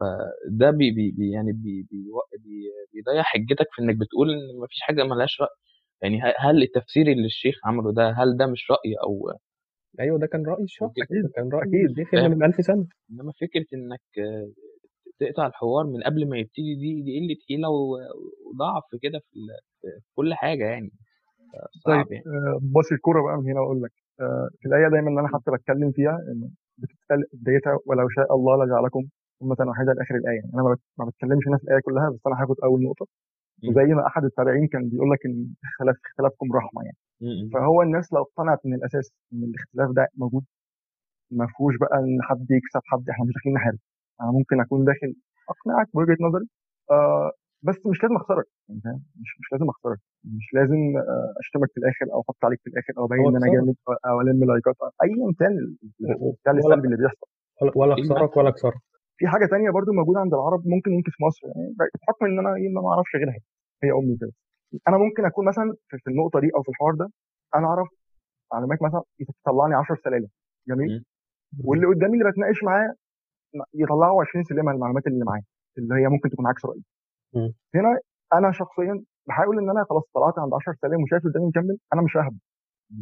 [0.00, 2.04] فده بي بي يعني بي بي
[2.44, 5.48] بي بيضيع حجتك في إنك بتقول إن مفيش حاجة ملهاش رأي.
[6.02, 9.32] يعني هل التفسير اللي الشيخ عمله ده هل ده مش رأي أو
[10.00, 12.86] أيوه ده كان رأي الشخص وجهه أكيد كان رأي أكيد الشيخ فاهم؟ من 1000 سنة.
[13.10, 14.00] إنما فكرة إنك
[15.20, 17.98] تقطع الحوار من قبل ما يبتدي دي دي قلة حيله و-
[18.46, 19.38] وضعف كده في
[20.14, 20.90] كل حاجة يعني.
[21.86, 22.24] طيب يعني.
[22.26, 25.50] آه، باصي الكورة بقى من هنا وأقول لك آه، في الآية دايما اللي أنا حتى
[25.50, 29.04] بتكلم فيها إن بتتقال بدايتها ولو شاء الله لجعلكم
[29.42, 30.34] أمة واحدة لآخر الآية.
[30.36, 33.06] يعني أنا ما بت- ما بتكلمش هنا في الآية كلها بس أنا هاخد أول نقطة.
[33.06, 33.31] م-
[33.68, 36.96] وزي ما أحد التابعين كان بيقول لك إن اختلاف اختلافكم رحمة يعني.
[37.54, 40.44] فهو الناس لو اقتنعت من الأساس إن الاختلاف ده موجود
[41.30, 43.78] ما فيهوش بقى إن حد يكسب حد إحنا مش داخلين نحارب.
[44.20, 45.14] أنا ممكن أكون داخل
[45.48, 46.46] أقنعك بوجهة نظري
[46.90, 49.98] آه بس مش لازم أخسرك يعني مش مش لازم أخسرك.
[50.24, 53.52] مش لازم آه أشتمك في الآخر أو أحط عليك في الآخر أو أبين إن أنا
[53.54, 53.74] جامد
[54.06, 55.32] أو ألم لايكات ايا
[56.44, 57.26] كان السلبي اللي بيحصل.
[57.78, 58.80] ولا في خسارك ولا خساره
[59.22, 62.54] في حاجة تانية برضو موجودة عند العرب ممكن يمكن في مصر يعني بحكم إن أنا
[62.56, 63.36] إيه ما أعرفش غيرها
[63.82, 64.32] هي أمي كده
[64.88, 67.06] أنا ممكن أكون مثلا في النقطة دي أو في الحوار ده
[67.56, 67.88] أنا أعرف
[68.52, 69.02] معلومات مثلا
[69.44, 70.28] تطلعني 10 سلالم
[70.68, 70.90] جميل؟
[71.64, 72.94] واللي قدامي اللي بتناقش معاه
[73.74, 75.42] يطلعوا 20 سلمة المعلومات اللي معاه
[75.78, 76.82] اللي هي ممكن تكون عكس رأيي.
[77.74, 77.98] هنا
[78.34, 82.16] أنا شخصيا بحاول إن أنا خلاص طلعت عند 10 سلالم وشايف قدامي مكمل أنا مش
[82.16, 82.42] ههبط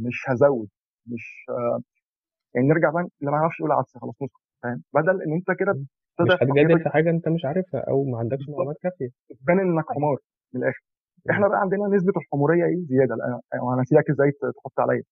[0.07, 0.69] مش هزود
[1.07, 1.81] مش آه،
[2.55, 5.73] يعني نرجع بقى اللي ما يعرفش يقول عدسه خلاص نسكت فاهم؟ بدل إن أنت كده
[6.21, 9.09] مش تضعف هتجادل في حاجة أنت مش عارفها أو ما عندكش بالظبط معلومات كافية.
[9.43, 10.17] تبان انك حمار
[10.55, 10.81] من الآخر.
[11.31, 15.03] إحنا بقى عندنا نسبة الحمورية إيه زيادة؟ لأ- وأنا نسيبك إزاي تحط عليا.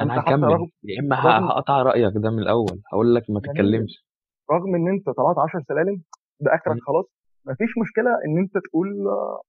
[0.00, 0.44] أنا حتى هكمل.
[0.48, 2.80] رغم يا إما ه- رغم هقطع رأيك ده من الأول.
[2.92, 4.06] هقول لك ما جميل تتكلمش.
[4.52, 6.02] رغم إن أنت طلعت 10 سلالم
[6.40, 6.76] ده آخرك.
[6.86, 7.06] خلاص.
[7.46, 9.40] مفيش مشكلة إن أنت تقول آه،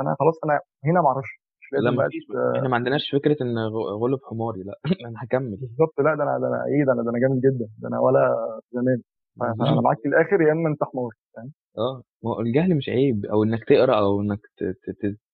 [0.00, 1.32] أنا خلاص أنا هنا ما أعرفش.
[1.60, 4.62] مش لا لازم ما بقى فيش ت- إحنا ما عندناش فكرة إن غ- غلب حماري.
[4.62, 4.74] لا.
[5.08, 5.56] أنا هكمل.
[5.56, 7.66] بالظبط لا ده أنا ده أنا إيه؟ ده أنا ده أنا جامد جدا.
[7.78, 8.22] ده أنا ولا
[8.72, 9.02] زمان.
[9.40, 12.02] فانا بالظبط معاك في الآخر يا إما أنت حمار فاهم؟ آه.
[12.24, 14.38] ما هو الجهل مش عيب أو إنك تقرأ أو إنك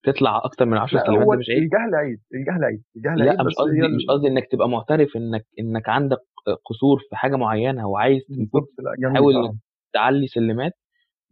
[0.04, 1.62] تطلع أكتر من 10 لا كلمات ده مش عيب.
[1.62, 4.68] الجهل عيب الجهل عيب الجهل لا عيب مش بس هي قصدي مش قصدي إنك تبقى
[4.68, 6.18] معترف إنك إنك عندك
[6.64, 8.22] قصور في حاجة معينة وعايز
[8.78, 9.54] لا تحاول انك
[9.92, 10.72] تعلي سلمات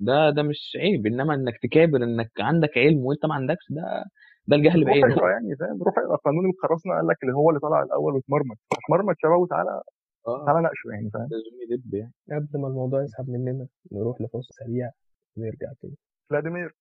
[0.00, 1.06] ده ده مش عيب.
[1.06, 4.04] إنما إنك تكابر إنك عندك علم وأنت ما عندكش ده
[4.46, 7.61] ده الجهل روح اقرأ يعني فاهم؟ روح اقرأ قانون القراصنه قال لك اللي هو اللي
[7.61, 8.56] طلع الأول واتمرمط.
[8.72, 9.83] اتمرمط شباب وتعالى
[10.26, 10.44] آه.
[10.46, 12.12] تعالى ناقشه يعني فاهم؟ لازم يدب يعني.
[12.30, 14.90] قبل ما الموضوع يسحب مننا نروح لفاصل سريع
[15.37, 15.94] ونرجع تاني.
[16.30, 16.74] فلاديمير.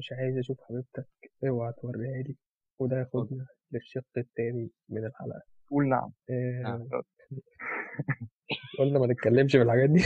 [0.00, 1.06] مش عايز أشوف حبيبتك.
[1.48, 2.36] اوعى توريها لي.
[2.78, 5.42] وده ياخدنا للشق التاني من الحلقة.
[5.70, 6.10] قول نعم.
[6.30, 6.88] آه، نعم.
[8.78, 10.00] قلنا ما نتكلمش في الحاجات دي.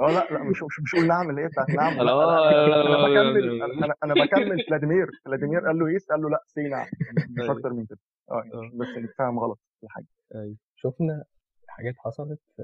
[0.00, 1.92] آه لا لا مش مش مش قول نعم اللي هي بتاعت نعم.
[1.98, 3.84] لا, لا، لا, لا، أنا لا، لا، بكمل لا، لا.
[3.84, 4.64] أنا أنا بكمل.
[4.68, 6.86] فلاديمير فلاديمير قال له yes قال له لا سي نعم.
[7.36, 7.56] مش أيوة.
[7.58, 7.98] أكتر من كده.
[8.30, 8.70] آه يعني آه.
[8.78, 10.06] بس نتفاهم غلط في الحاجة.
[10.34, 10.56] أيوة.
[10.76, 11.24] شفنا
[11.68, 12.62] حاجات حصلت في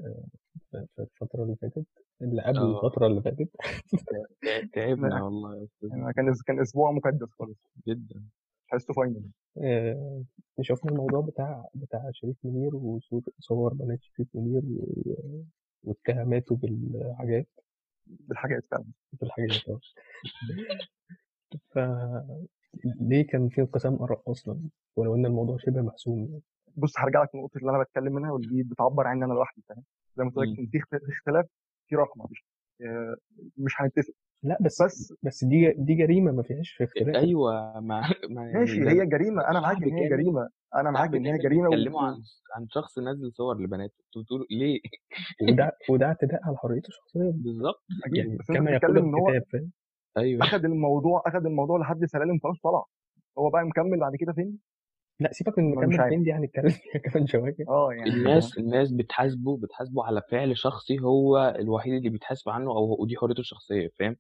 [0.70, 1.86] في- الفترة اللي فاتت
[2.22, 2.76] اللي قبل آه.
[2.76, 3.48] الفترة اللي فاتت.
[4.42, 7.58] تع- تعبنا والله يعني كان كان أسبوع مقدس خالص.
[7.86, 8.24] جدا.
[8.70, 10.22] تحسه فاينل آه،
[10.60, 15.44] شفنا الموضوع بتاع بتاع شريف منير وصور بنات شريف منير و-
[15.84, 17.48] واتهاماته بالحاجات.
[18.06, 18.84] بالحاجات فعلا.
[19.12, 19.80] بالحاجات آه.
[21.70, 21.78] ف
[23.00, 24.60] ليه كان في انقسام آراء أصلا؟
[24.96, 26.40] ولو إن الموضوع شبه محسوم يعني.
[26.76, 29.82] بص هرجع لك للنقطه اللي أنا بتكلم منها واللي بتعبر عني أنا لوحدي فاهم؟
[30.18, 30.64] زي ما قلت لك مم.
[30.64, 31.46] إن في اخت- في اختلاف
[31.88, 32.44] في رحمه مش
[33.56, 34.12] مش هنتفق.
[34.42, 37.16] لا بس بس بس دي دي جريمة ما فيهاش في اختلاف.
[37.16, 41.26] أيوه ما ما يعني ماشي هي جريمة أنا معاك إن هي جريمة أنا معاك إن
[41.26, 41.68] هي جريمة.
[41.68, 42.04] بيتكلموا و...
[42.04, 42.14] عن
[42.56, 44.80] عن شخص نزل صور لبنات أنتوا بتقولوا ليه؟
[45.42, 47.84] وده وده اعتداء على حريته الشخصية بالظبط.
[48.14, 49.70] يعني بس كما يقول بتتكلم إن هو الكتاب فاهم؟
[50.18, 50.42] أيوه.
[50.44, 52.84] أخذ الموضوع أخذ الموضوع لحد سلالم خلاص طلع.
[53.38, 54.58] هو بقى مكمل بعد كده فين؟
[55.20, 56.14] لا سيبك من ما مش مكمل عارف.
[56.14, 61.00] فين دي هنتكلم فيها كمان شوية آه يعني الناس الناس بتحاسبه بتحاسبه على فعل شخصي
[61.00, 64.16] هو الوحيد اللي بيتحاسب عنه أو ودي حريته الشخصية فاهم؟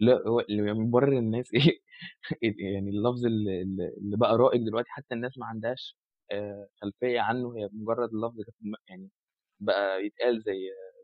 [0.00, 1.80] لا هو اللي مبرر الناس إيه
[2.74, 3.62] يعني اللفظ اللي,
[3.98, 5.96] اللي بقى رائج دلوقتي حتى الناس ما عندهاش
[6.32, 8.36] آه، خلفية عنه هي مجرد اللفظ
[8.88, 9.10] يعني
[9.60, 10.58] بقى يتقال زي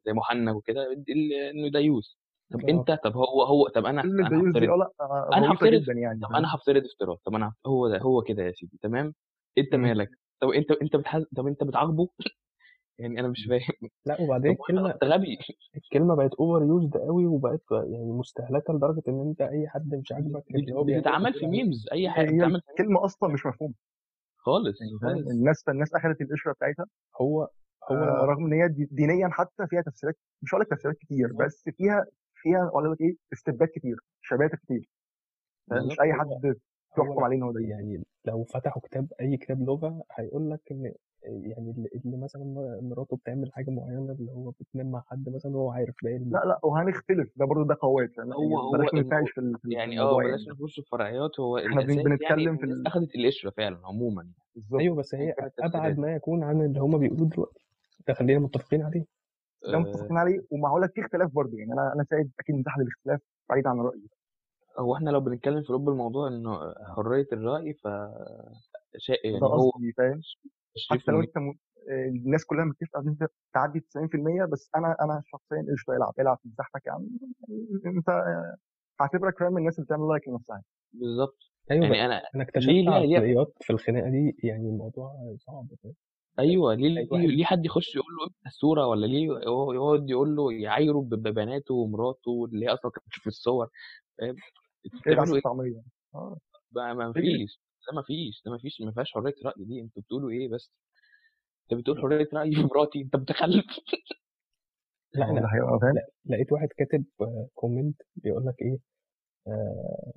[0.06, 2.18] زي محنك وكده ال- إنه ديوس
[2.52, 5.52] طب أنت طب هو هو طب أنا كلمه أنا ديوز دي هفترض لا آه، أنا
[5.52, 8.52] هفترض جدا يعني طب فاهم؟ أنا هفترض افتراض طب أنا هو ده هو كده يا
[8.52, 9.14] سيدي تمام؟
[9.58, 9.82] أنت مم.
[9.82, 10.08] مالك؟
[10.40, 11.24] طب أنت أنت بتحز...
[11.36, 12.08] طب أنت بتعاقبه؟
[12.98, 13.90] يعني أنا مش فاهم.
[14.06, 15.38] لأ وبعدين أنت غبي.
[15.76, 21.34] الكلمة بقت overused قوي وبقت يعني مستهلكة لدرجة إن أنت أي حد مش عاجبك بتتعمل
[21.34, 23.74] في memes أي حاجة بتتعمل في الكلمة أصلا مش مفهومة.
[24.36, 25.28] خالص يعني خالص.
[25.30, 26.86] الناس الناس اخذت القشرة بتاعتها.
[27.20, 27.48] هو
[27.90, 31.32] هو آه، رغم إن هي دي- دينيا حتى فيها تفسيرات مش هقول لك تفسيرات كتير
[31.32, 34.88] بس فيها فيها أقول لك إيه استبداد كتير شباتة كتير؟
[35.72, 36.54] مش أي حد
[36.96, 38.04] تحكم عليه إن هو يعني.
[38.24, 42.44] لو فتحوا كتاب أي كتاب لغة هيقول لك إن يعني اللي, مثلا
[42.82, 46.44] مراته بتعمل حاجة معينة اللي هو بتنام مع حد مثلا وهو عارف باقي لا الموضوع
[46.44, 48.94] لا وهنختلف ده برضه ده قوات فاهم؟ يعني هو هو بلاش.
[48.94, 50.58] ننتعش في يعني آه بلاش يعني.
[50.60, 51.40] نخش في فرعيات.
[51.40, 52.82] هو إحنا يعني بنتكلم ان في.
[52.86, 54.34] اخذت القشرة فعلا عموما يعني.
[54.54, 54.80] بالظبط.
[54.80, 57.66] أيوه بس هي أبعد ما يكون عن اللي هما بيقولوه دلوقتي.
[58.08, 59.04] ده خلينا متفقين عليه.
[59.64, 59.78] ده آه.
[59.78, 60.40] متفقين عليه.
[60.50, 61.72] ومعقول لك في اختلاف برضه يعني.
[61.72, 63.20] أنا أنا سعيد أكيد مساحه للاختلاف
[63.50, 64.08] بعيد عن رأيي.
[64.78, 67.88] هو إحنا لو بنتكلم في لب الموضوع إنه حرية الرأي ف
[68.98, 70.20] شيء ده يعني هو قصدي فاهم؟
[70.90, 71.48] حتى لو أنت م...
[71.90, 76.38] آه، الناس كلها متفقه ان أنت تعدي 90% بس أنا أنا شخصيا قشطة العب العب
[76.42, 77.06] في مساحتك يا عم.
[77.84, 78.56] يعني أنت آه،
[79.00, 80.62] هعتبرك فاهم من الناس اللي بتعمل لايك لنفسها
[80.92, 81.38] بالظبط.
[81.70, 85.94] أيوه يعني بس أنا ليه اكتشفت ليه في الخناقة دي يعني الموضوع صعب فاهم؟
[86.38, 89.72] أيوه ليه لقيت ليه واحد ليه حد يخش يقول له امسح الصورة ولا ليه هو
[89.72, 93.68] يقعد يقول له يعايره ب- ببناته ومراته اللي هي أصلا كانت في الصور
[94.18, 94.36] فاهم؟
[94.84, 95.82] بتعملوا إيه؟ الطعمية؟
[96.14, 96.38] آه.
[96.72, 99.80] ما ما اجري فيش ده ما فيش ده ما فيش ما فيهاش حرية رأي دي.
[99.80, 100.72] أنتوا بتقولوا إيه بس؟
[101.72, 103.64] أنت بتقول حرية رأي في مراتي أنت متخلف
[105.14, 105.94] لا أنا
[106.26, 108.78] لقيت واحد كاتب آه، كومنت بيقول لك إيه
[109.46, 110.12] آه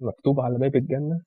[0.00, 1.22] مكتوب على باب الجنة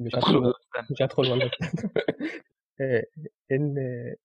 [0.00, 0.52] مش هدخل
[0.90, 1.50] مش هدخل ولا.
[2.80, 3.04] آه،
[3.52, 3.78] إن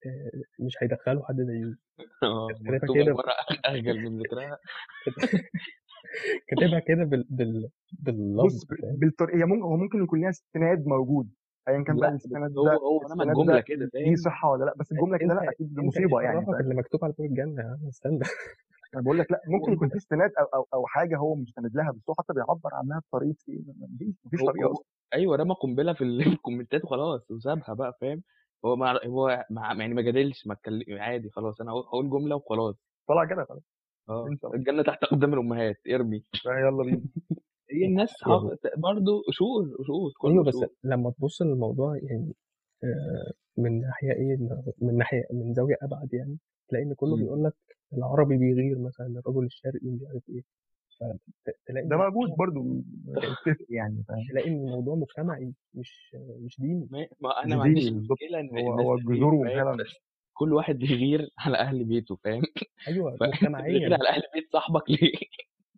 [0.05, 1.75] آه، مش هيدخلوا حد ديوز
[2.23, 2.47] آه
[2.93, 3.15] كده
[3.65, 4.60] أخجل من ذكرها.
[6.47, 7.25] كاتبها كده بال...
[7.29, 7.69] بال...
[7.99, 11.29] باللفظ بص بالطريقة هي ممكن هو ممكن يكون ليها استناد موجود
[11.67, 14.91] ايا كان بقى الاستناد ده هو رمى الجمله ده كده فاهم؟ صحة ولا لأ؟ بس
[14.91, 18.19] الجملة كده لا أكيد إيش مصيبة يعني اللي مكتوب على باب يا عم استنى.
[18.93, 21.91] أنا بقول لك لأ ممكن يكون في استناد أو أو أو حاجة هو مستند لها
[21.91, 23.61] بس هو حتى بيعبر عنها بطريقة إيه
[24.25, 24.85] مفيش طريقة أصلا.
[25.13, 28.23] أيوه رمى قنبلة في ال- في الكومنتات وخلاص وسابها بقى فاهم؟
[28.65, 32.75] هو مع هو يعني ما جادلش ما اتكلم عادي خلاص أنا هقول جملة وخلاص.
[33.07, 33.74] طلع كده خلاص.
[34.09, 34.27] آه.
[34.27, 34.47] انسى.
[34.47, 36.23] الجنة تحت قدام الأمهات ارمي.
[36.45, 37.01] يلا بينا.
[37.71, 38.13] هي الناس
[38.77, 42.33] برضه قشور قشور كله أيوه بس لما تبص للموضوع يعني
[42.83, 44.37] آه، من ناحية إيه
[44.81, 46.37] من ناحية من زاوية أبعد يعني
[46.69, 47.15] تلاقي إن كله.
[47.17, 47.53] بيقول لك
[47.93, 50.41] العربي بيغير مثلا الرجل الشرقي مش عارف إيه.
[51.45, 52.29] فتلاقي ده موجود
[53.17, 56.15] اتفق يعني تلاقي إن الموضوع مجتمعي مش
[56.45, 56.87] مش ديني.
[56.91, 59.83] ما أنا ما عنديش مشكلة إن هو هو جذوره فعلا.
[60.38, 62.41] كل واحد بيغير على أهل بيته فاهم؟
[62.88, 65.13] أيوه فانت بتغير مجتمعيا على أهل بيت صاحبك ليه؟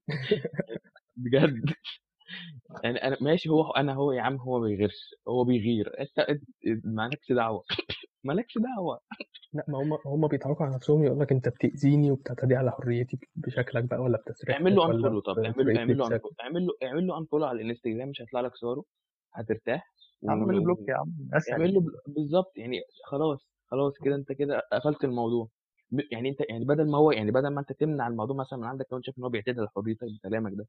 [1.15, 1.74] بجد.
[2.84, 6.00] يعني أنا ماشي هو أنا هو يا عم هو ما بيغيرش هو بيغير.
[6.00, 6.39] أنت
[6.84, 7.63] مالكش دعوة.
[8.24, 9.00] مالكش دعوة.
[9.54, 13.84] لا ما هم هم بيضحكوا على نفسهم يقول لك أنت بتأذيني وبتعتدي على حريتي بشكلك
[13.84, 17.45] بقى ولا اعمل له unfollow طب اعمل بطريقة اعمل له اعمل له اعمل له unfollow
[17.46, 18.84] على الإنستجرام مش هيطلع لك صوره
[19.34, 19.93] هترتاح
[20.30, 20.62] اعمل له.
[20.63, 21.54] block يا عم اسهل.
[21.54, 23.48] اعمل له بل- بالظبط يعني خلاص.
[23.67, 25.47] خلاص كده انت كده قفلت الموضوع.
[25.91, 28.65] ب- يعني انت يعني بدل ما هو يعني بدل ما انت تمنع الموضوع مثلا من
[28.65, 30.67] عندك لو انت شايف ان هو بيعتدي على حريتك بكلامك ده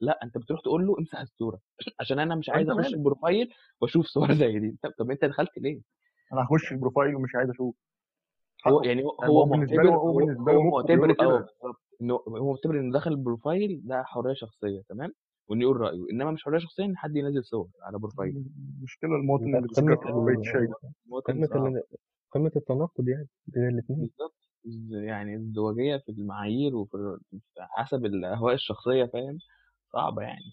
[0.00, 1.58] لا انت بتروح تقول له امسح الصورة.
[2.00, 3.48] عشان أنا مش عايز وانت اخش مالك؟ ال profile
[3.80, 4.76] واشوف صور زي دي.
[4.82, 5.80] طب, طب انت دخلت ليه؟
[6.32, 7.74] أنا هخش ال profile ومش عايز أشوف.
[8.66, 8.86] هو حقه.
[8.88, 11.06] يعني هو يعني هو هو بالنسبة له معتبر هو هو بالنسبة له هو مخه معتبر
[11.06, 11.82] له آه كده بالظبط.
[12.02, 15.12] انه هو معتبر انه دخل ال profile ده حرية شخصية تمام؟
[15.48, 16.04] وانه يقول رأيه.
[16.12, 18.44] انما مش حرية شخصية ان حد ينزل صور على profile.
[18.78, 19.92] المشكلة المواطن اللي قمة
[21.68, 21.82] ال ال
[22.30, 23.98] قمة التناقض يعني بين الاتنين.
[24.00, 24.36] بالظبط
[24.66, 29.38] الز- يعني الازدواجيه في المعايير وفي ال- في حسب الأهواء الشخصية فاهم؟
[29.92, 30.52] صعبة يعني.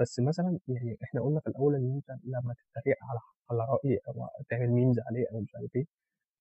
[0.00, 3.18] بس مثلا يعني إحنا قلنا في الأول إن أنت لما تتريق على
[3.50, 5.86] على رأي أو تعمل memes عليه أو مش عارف إيه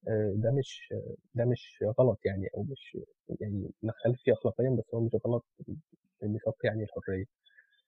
[0.08, 0.94] آه، ده مش
[1.36, 2.98] ده مش غلط يعني أو مش
[3.42, 5.46] يعني نختلف فيه اخلاقيا بس هو مش غلط
[6.22, 7.26] بنطاق يعني الحرية.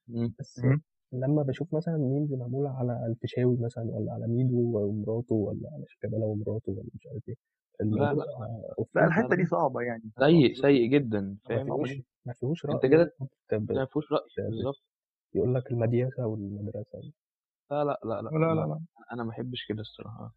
[0.07, 0.33] مم.
[0.39, 0.81] بس مم.
[1.21, 6.25] لما بشوف مثلًا memes معمولة على الفيشاوي مثلًا ولا على ميدو ومراته ولا على شيكابالا
[6.25, 7.35] ومراته ولا مش عارف إيه،
[7.81, 8.49] لا، لأ، لأ.
[8.99, 10.11] آه، الحتة دي صعبة يعني.
[10.19, 13.15] سيء، آه، سيء جدًا، ما فاهم؟ فيهوش ما فيهوش أنت رأي كده
[13.73, 14.83] ما فيهوش رأي، بالظبط.
[15.35, 17.11] يقول لك المدياسة والمدرسة.
[17.71, 18.79] لا، لأ، لأ، لأ، لا، لا، لأ.
[19.13, 20.33] أنا ما بحبش كده الصراحة.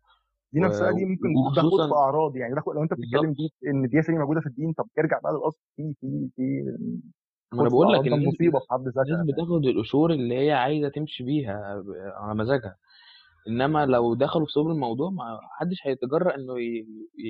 [0.53, 2.55] دي نفسها دي ممكن تاخد في أعراض، يعني.
[2.77, 3.37] لو أنت بتتكلم
[3.67, 5.61] إن المدياسه دي موجودة في الدين، طب ارجع بقى للأصل.
[5.77, 6.43] في في في
[7.53, 10.35] ما أنا بقول لك ده الناس مصيبة في حد الناس ذاتها فاهم بتاخد القشور اللي
[10.39, 11.83] هي عايزة تمشي بيها
[12.17, 12.77] على مزاجها.
[13.49, 16.87] إنما لو دخلوا في صلب الموضوع ما حدش هيتجرأ إنه ي-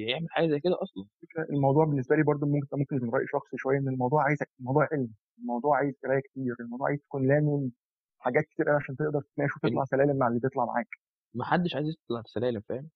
[0.09, 1.05] يعمل حاجة زي كده أصلا.
[1.51, 5.09] الموضوع بالنسبة لي برضو ممكن ممكن يكون رأي شخصي شوية إن الموضوع عايز الموضوع علم
[5.39, 7.71] الموضوع عايز قراية كتير الموضوع عايز تكون لامم
[8.19, 10.89] حاجات كتير قوي عشان تقدر تتناقش وتطلع سلالم مع اللي بيطلع معاك.
[11.35, 12.89] ما حدش عايز يطلع في سلالم فاهم؟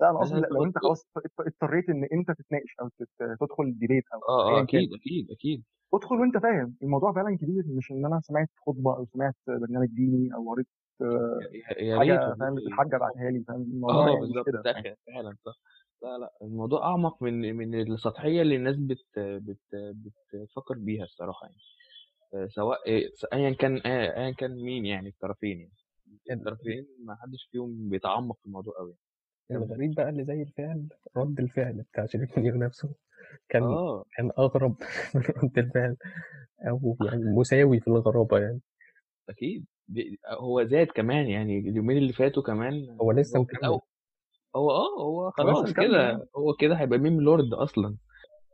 [0.00, 2.88] لا أنا قصدي لو أنت خلاص اضط- اضطريت إن أنت تتناقش أو
[3.40, 4.64] تدخل ديبيت أو آه آه كان.
[4.64, 5.64] أكيد أكيد أكيد.
[5.94, 6.76] ادخل وأنت فاهم.
[6.82, 10.66] الموضوع فعلا كبير مش إن أنا سمعت خطبة أو سمعت برنامج ديني أو قريت
[11.02, 11.40] آه،
[11.78, 14.46] يا ريت حاجة فاهم الحاجة بعتها لي فاهم؟ الموضوع آه يعني بالظبط
[15.06, 15.54] فعلا صح.
[16.02, 19.58] لا لا الموضوع أعمق من من السطحية اللي الناس بت بت
[20.34, 21.58] بتفكر بيها الصراحة يعني.
[22.34, 25.72] آه، سواء آه، س- ايا كان آه، ايا كان مين يعني الطرفين يعني.
[26.30, 29.09] الطرفين ما حدش فيهم بيتعمق في الموضوع قوي كمل
[29.56, 32.88] الغريب بقى اللي زي الفعل رد الفعل بتاع شريف منير نفسه.
[33.48, 34.04] كان آه.
[34.16, 34.74] كان أغرب
[35.14, 35.96] من رد الفعل.
[36.68, 38.60] أو يعني مساوي في الغرابة يعني.
[39.28, 39.64] أكيد.
[39.88, 43.68] دي- هو زاد كمان يعني اليومين اللي فاتوا كمان هو لسه هو مكمل.
[43.68, 45.86] هو آه هو هو لسه خلاص مكمل.
[45.88, 47.96] كده هو كده هيبقى ميم لورد أصلا.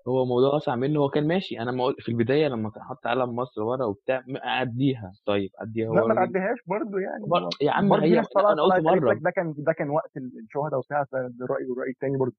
[0.08, 1.60] هو الموضوع أصعب منه هو كان ماشي.
[1.60, 5.90] أنا ما قلت في البداية لمّا كان حط علم مصر ورا وبتاع أعدّيها، طيب أعدّيها
[5.90, 7.26] لأ ما اعديهاش نعدّيهاش برضه يعني.
[7.26, 9.22] بر يا عم هي أنا قُلت طيب، طيب، مرّة.
[9.22, 12.36] ده كان ده كان وقت الشهداء الشهدا وبتاع والراي رأي ورأي برضه،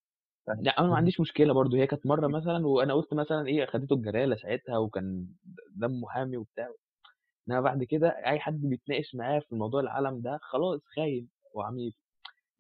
[0.48, 0.66] طيب.
[0.66, 3.94] لأ أنا ما عنديش مشكلة برضه، هي كانت مرّة مثلًا وأنا قُلت مثلًا إيه خدته
[3.96, 5.28] الجلالة ساعتها وكان
[5.76, 6.70] دمّه حامي وبتاع،
[7.50, 11.30] إنّما بعد كده أي حد بيتناقش معاه في موضوع العلم ده خلاص خاين.
[11.56, 11.96] وعميل،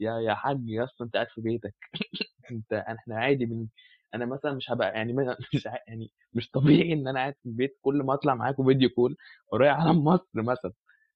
[0.01, 1.75] يا يا حاج يا أسطى أنت قاعد في بيتك.
[2.51, 3.67] أنت إحنا عادي بن
[4.13, 5.13] أنا مثلا مش هبقى يعني
[5.55, 9.17] مش يعني مش طبيعي إن أنا قاعد في البيت كل ما أطلع معاكم video call
[9.53, 10.73] ورايح علم مصر مثلا.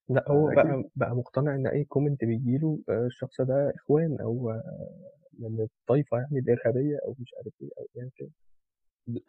[0.10, 4.89] لأ هو بقى بقى مقتنع إن أي comment بيجيله آه، الشخص ده إخوان أو آه،
[5.39, 8.30] من الطائفة يعني الإرهابية أو مش عارف إيه أو يعني كده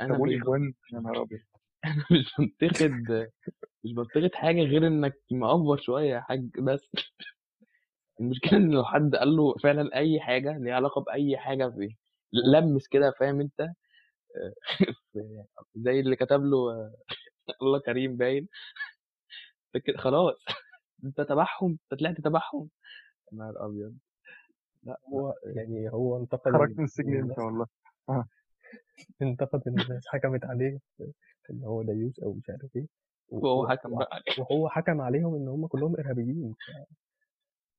[0.01, 0.75] أنا طب قول مش يا إخوان.
[0.93, 1.41] يا نهار أبيض.
[1.85, 3.31] أنا مش بنتقد
[3.85, 6.91] مش بنتقد حاجة غير إنك مأفور شوية يا حاج بس.
[8.21, 11.97] المشكلة إن لو حد قال له فعلا أي حاجة ليها علاقة بأي حاجة في
[12.33, 14.55] لمس كده فاهم أنت؟ آه،
[15.75, 16.95] زي اللي كتب له آه،
[17.63, 18.49] الله كريم باين.
[19.75, 20.45] فكر خلاص.
[21.05, 22.69] أنت تبعهم أنت طلعت تبعهم.
[23.33, 23.97] نهار أبيض.
[24.83, 27.39] لأ هو يعني هو انتقد خرجت من السجن الناس.
[27.39, 27.67] والله.
[28.09, 28.25] آه.
[29.23, 30.79] انتقد إن الناس حكمت عليه
[31.51, 32.87] إن هو ديوس أو مش عارف إيه.
[33.29, 33.93] وهو حكم
[34.39, 36.55] وهو حكم عليهم إن هم كلهم إرهابيين.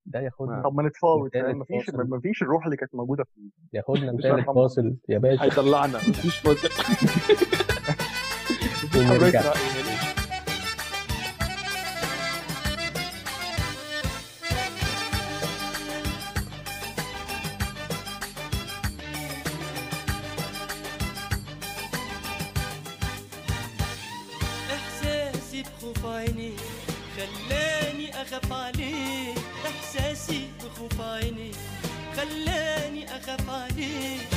[0.06, 2.10] ده ياخدنا طب ما نتفاوض مفيش فاصل.
[2.10, 4.54] مفيش الروح اللي كانت موجودة في ياخدنا هرحم.
[4.54, 5.44] فاصل يا باشا.
[5.44, 5.98] هيطلعنا.
[6.10, 6.70] مفيش فاصل.
[33.08, 34.33] خلاني اخاف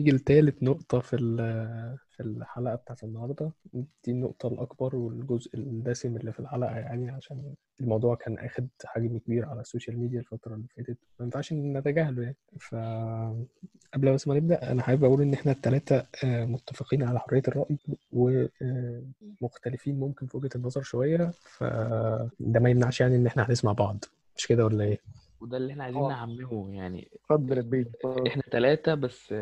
[0.00, 6.32] نيجي لتالت نقطة في ال- في الحلقة بتاعت النهاردة دي النقطة الأكبر والجزء الدسم اللي
[6.32, 10.96] في الحلقة يعني عشان الموضوع كان أخد حجم كبير على السوشيال ميديا الفترة اللي فاتت
[11.18, 16.44] ما ينفعش نتجاهله يعني فقبل بس ما نبدأ أنا حابب أقول إن إحنا التلاتة آه،
[16.44, 17.76] متفقين على حرية الرأي
[18.12, 24.04] ومختلفين ممكن في وجهة النظر شوية فده ما يمنعش يعني إن إحنا هنسمع بعض
[24.36, 24.98] مش كده ولا إيه؟
[25.40, 26.08] وده اللي إحنا عايزين آه.
[26.08, 27.84] نعممه يعني اتفضل يا.
[28.26, 29.34] إحنا ثلاثة بس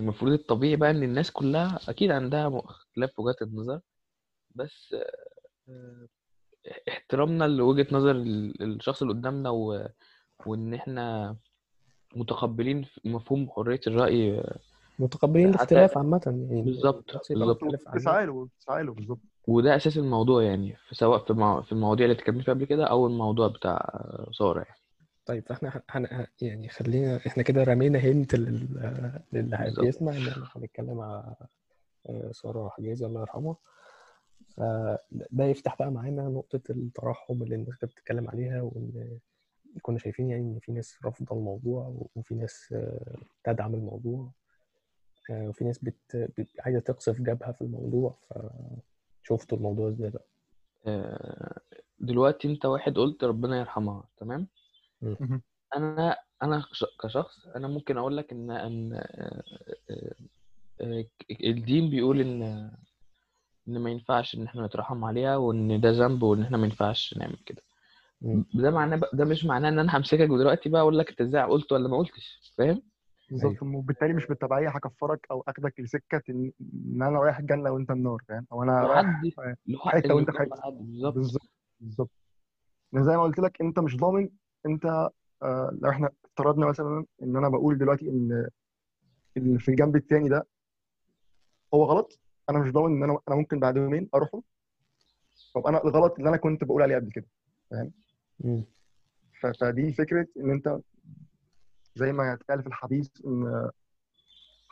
[0.00, 3.80] المفروض الطبيعي بقى إن الناس كلها أكيد عندها اختلاف في وجهات النظر
[4.54, 4.94] بس
[5.68, 6.06] آه،
[6.88, 9.88] احترامنا لوجهة نظر ال- الشخص اللي قدامنا و...
[10.46, 11.36] وإن إحنا
[12.16, 14.42] متقبلين في مفهوم حرية الرأي
[14.98, 17.64] متقبلين حتى- الاختلاف عامة يعني بالظبط، الشخص يبقى بالظبط.
[17.64, 17.96] مختلف عنك.
[18.00, 21.60] تسعى له تسعى له بالظبط وده أساس الموضوع يعني في سواء في, مع...
[21.60, 24.00] في المواضيع اللي اتكلمنا فيها قبل كده أو الموضوع بتاع
[24.38, 24.79] سارة يعني
[25.26, 26.06] طيب فإحنا هن...
[26.10, 26.26] هن...
[26.42, 29.22] يعني خلينا إحنا كده رمينا هنت لل...
[29.32, 29.74] للي.
[29.80, 31.34] بيسمع إن إحنا هنتكلم على
[32.06, 33.56] آه، سارة حجازي الله يرحمها
[34.56, 39.18] فده يفتح بقى معانا نقطة الترحم اللي الناس كانت بتتكلم عليها وإن
[39.82, 44.30] كنا شايفين يعني إن في ناس رافضة الموضوع وفي ناس آه، تدعم الموضوع
[45.30, 46.30] آه، وفي ناس بت...
[46.60, 48.18] عايزة تقصف جبهة في الموضوع
[49.22, 50.24] فشفتوا الموضوع إزاي بقى
[50.86, 51.60] آه،
[52.00, 54.46] دلوقتي أنت واحد قلت ربنا يرحمها تمام.
[55.76, 56.64] أنا أنا
[57.02, 59.42] كشخص أنا ممكن أقول لك إن إن آه،
[59.90, 60.14] آه،
[60.80, 61.04] آه،
[61.44, 62.42] الدين بيقول إن
[63.68, 67.36] إن ما ينفعش إن إحنا نترحم عليها وإن ده ذنب وإن إحنا ما ينفعش نعمل
[67.46, 67.62] كده.
[68.54, 71.42] ده معناه بقى ده مش معناه إن أنا همسكك دلوقتي بقى أقول لك أنت إزاي
[71.42, 72.82] قلت ولا ما قلتش فاهم؟
[73.30, 73.62] بالظبط.
[73.62, 78.46] وبالتالي مش بالتبعيه هكفرك أو أخدك لسكة إن إن أنا رايح الجنه وأنت النار فاهم؟
[78.52, 79.20] أو أنا رايح
[79.86, 80.72] حتة وأنت حتة حد
[81.14, 81.50] بالظبط.
[81.80, 82.10] بالظبط.
[82.94, 84.28] زي ما قلت لك أنت مش ضامن
[84.66, 85.10] انت
[85.42, 88.48] آه لو إحنا افترضنا مثلا ان أنا بقول دلوقتي ان
[89.36, 90.46] اللي في الجنب التاني ده
[91.74, 92.20] هو غلط
[92.50, 94.42] أنا مش ضامن ان أنا أنا ممكن بعد يومين اروحه.
[95.54, 97.26] طب أنا الغلط اللي أنا كنت بقول عليه قبل كده
[98.40, 98.64] مم.
[99.40, 100.80] ف- فدي فكرة ان انت
[101.94, 103.70] زي ما اتقال في الحديث ان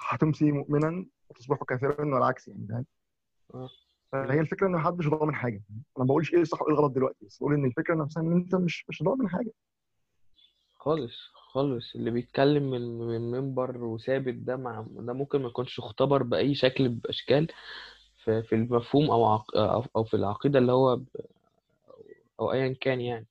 [0.08, 2.86] هتمسي مؤمنا وتصبح كافرا والعكس يعني فاهم؟
[3.54, 3.68] آه.
[4.12, 5.62] فهي الفكرة ان محدش ضامن حاجة.
[5.70, 8.54] أنا ما بقولش إيه الصح وايه الغلط دلوقتي بس بقول ان الفكرة نفسها ان انت
[8.54, 9.52] مش مش ضامن حاجة.
[10.78, 11.94] خالص خالص.
[11.94, 16.88] اللي بيتكلم من من منبر وثابت ده مع ده ممكن ما يكونش اختبر بأي شكل
[16.88, 17.48] من الأشكال
[18.24, 19.56] في في المفهوم أو عق...
[19.56, 21.04] أو أو في العقيدة اللي هو ب...
[22.40, 23.26] أو أيا كان يعني.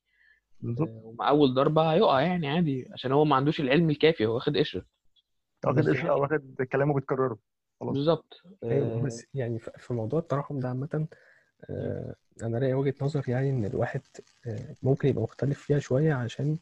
[0.60, 0.88] بالظبط.
[0.88, 4.56] آه، ومع أول ضربة هيقع يعني عادي عشان هو ما عندوش العلم الكافي هو واخد
[4.56, 4.84] قشرة.
[5.64, 7.38] واخد بس قشرة أو واخد كلامه بتكرره
[7.80, 7.94] خلاص.
[7.94, 8.42] بالظبط.
[8.64, 8.98] أيوه.
[8.98, 11.06] آه، بس يعني في موضوع الترحم ده عامة
[11.70, 14.00] آه، أنا ليا وجهة نظر يعني إن الواحد
[14.82, 16.58] ممكن يبقى مختلف فيها شوية عشان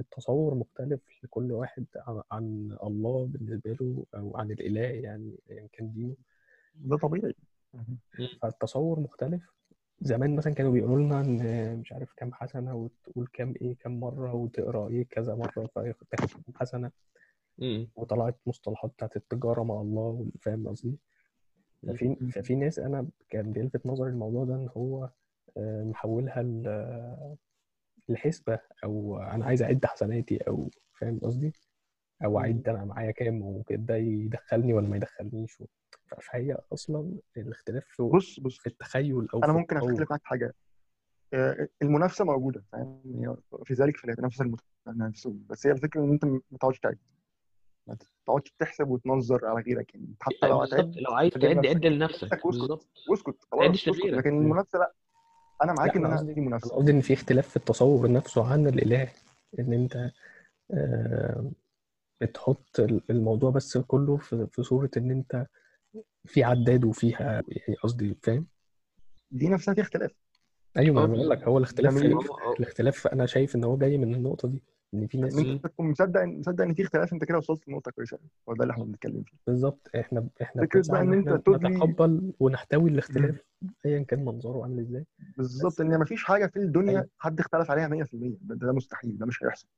[0.00, 1.84] التصور مختلف لكل واحد
[2.32, 6.16] عن الله بالنسبة له أو عن الإله يعني أيا كان دينه.
[6.74, 7.34] ده طبيعي.
[8.42, 9.42] فالتصور مختلف.
[10.00, 14.34] زمان مثلا كانوا بيقولوا لنا إن مش عارف كام حسنة وتقول كام إيه كام مرة
[14.34, 16.40] وتقرأ إيه كذا مرة فتاخد
[17.58, 20.98] م- وطلعت مصطلحات بتاعت التجارة مع الله فاهم قصدي؟
[21.86, 25.10] ففي ففي ناس أنا كان بيلفت نظري الموضوع ده إن هو
[25.56, 26.42] آه، محولها
[28.10, 31.52] لحسبة أو أنا عايز أعد حسناتي أو فاهم قصدي؟
[32.24, 35.62] أو أعد أنا معايا كام وكده يدخلني ولا ما يدخلنيش.
[36.22, 38.58] فهي أصلا الاختلاف في بص بص.
[38.58, 39.76] في التخيل أو أنا في ممكن.
[39.76, 40.54] اختلف معاك في حاجة.
[41.34, 46.40] آه، المنافسة موجودة فاهم؟ يعني في ذلك فليتنافس المتنافسون بس هي الفكرة إن أنت ما
[46.60, 46.98] تقعدش تعد.
[47.86, 47.96] ما
[48.26, 51.76] تقعدش تحسب وتنظر على غيرك يعني حتى لو هتعد لو عايز تعد نفسك.
[51.76, 52.32] عد لنفسك.
[52.32, 52.86] اسكت بالظبط.
[53.08, 53.88] واسكت خلاص.
[53.88, 54.30] لكن.
[54.42, 54.92] المنافسة لا.
[55.62, 56.76] أنا معاك لا إن أنا قصدي في منافسة.
[56.76, 59.08] قصدي إن في اختلاف في التصور نفسه عن الإله
[59.58, 60.10] إن أنت
[60.74, 61.50] آه،
[62.20, 65.46] بتحط ال- الموضوع بس كله في في صورة إن أنت
[66.24, 68.46] في عداد وفيها يعني قصدي فاهم؟
[69.30, 70.10] دي نفسها في اختلاف.
[70.76, 73.64] أيوه ما أنا بقول لك هو الاختلاف في مليون هو هو- الاختلاف أنا شايف إن
[73.64, 74.62] هو جاي من النقطة دي.
[74.94, 75.58] إن في ان ناس انت مم.
[75.58, 78.18] تكون مصدق مصدق إن في اختلاف أنت كده وصلت لنقطة كويسة.
[78.48, 79.36] هو ده اللي إحنا بنتكلم فيه.
[79.46, 79.90] بالظبط.
[79.96, 82.90] إحنا إحنا فكرة بقى إن إن أنت تدلي نتقبل ونحتوي.
[82.90, 83.44] الاختلاف
[83.86, 85.06] ايا كان منظره عامل إزاي.
[85.36, 85.66] بالظبط.
[85.72, 87.08] بس إن مفيش حاجة في الدنيا أيوه.
[87.18, 88.04] حد اختلف عليها 100%
[88.40, 89.18] ده, ده مستحيل.
[89.18, 89.68] ده مش هيحصل.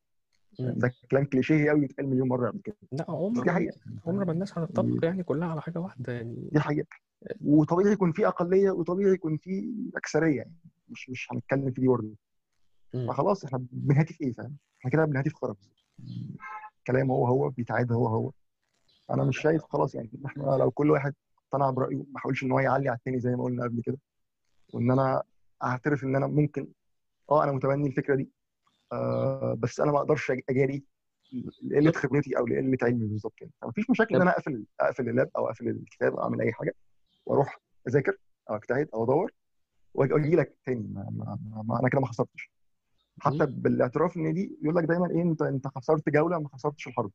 [0.59, 2.77] ده كلام كليشيه قوي بيتقال مليون مرة قبل كده.
[2.93, 3.77] لا عمر دي حقيقة.
[3.87, 6.49] الناس عمر ما الناس هتتفق يعني كلها على حاجة واحدة يعني.
[6.53, 6.87] دي حقيقة.
[7.45, 10.53] وطبيعي يكون في أقلية وطبيعي يكون في أكثرية يعني.
[10.89, 12.15] مش مش هنتكلم في دي برضه.
[13.09, 15.57] فخلاص إحنا بنهاتي في إيه فاهم؟ إحنا كده بنهاتي في خرز
[16.87, 18.33] كلام هو هو بيتعاد هو هو.
[19.11, 21.15] أنا مش شايف خلاص يعني إحنا لو كل واحد
[21.47, 23.99] اقتنع برأيه ما حاولش إن هو يعلي على التاني زي ما قلنا قبل كده.
[24.73, 25.23] وإن أنا
[25.63, 26.69] أعترف إن أنا ممكن
[27.31, 28.31] آه أنا متبني الفكرة دي.
[28.93, 30.85] آه بس أنا ما أقدرش أجاري
[31.63, 35.47] لقلة خبرتي أو لقلة علمي بالظبط يعني فمفيش مشاكل إن أنا أقفل أقفل اللاب أو
[35.49, 36.75] أقفل الكتاب أو أعمل أي حاجة
[37.27, 38.17] وأروح أذاكر
[38.51, 39.33] أو أجتهد أو أدور
[39.95, 40.89] وأجي لك تاني.
[40.95, 42.51] ما, ما, ما, ما أنا كده ما خسرتش.
[43.21, 43.47] حتى.
[43.47, 47.11] بالاعتراف إن دي يقول لك دايما إيه انت أنت خسرت جولة ما خسرتش الحرب.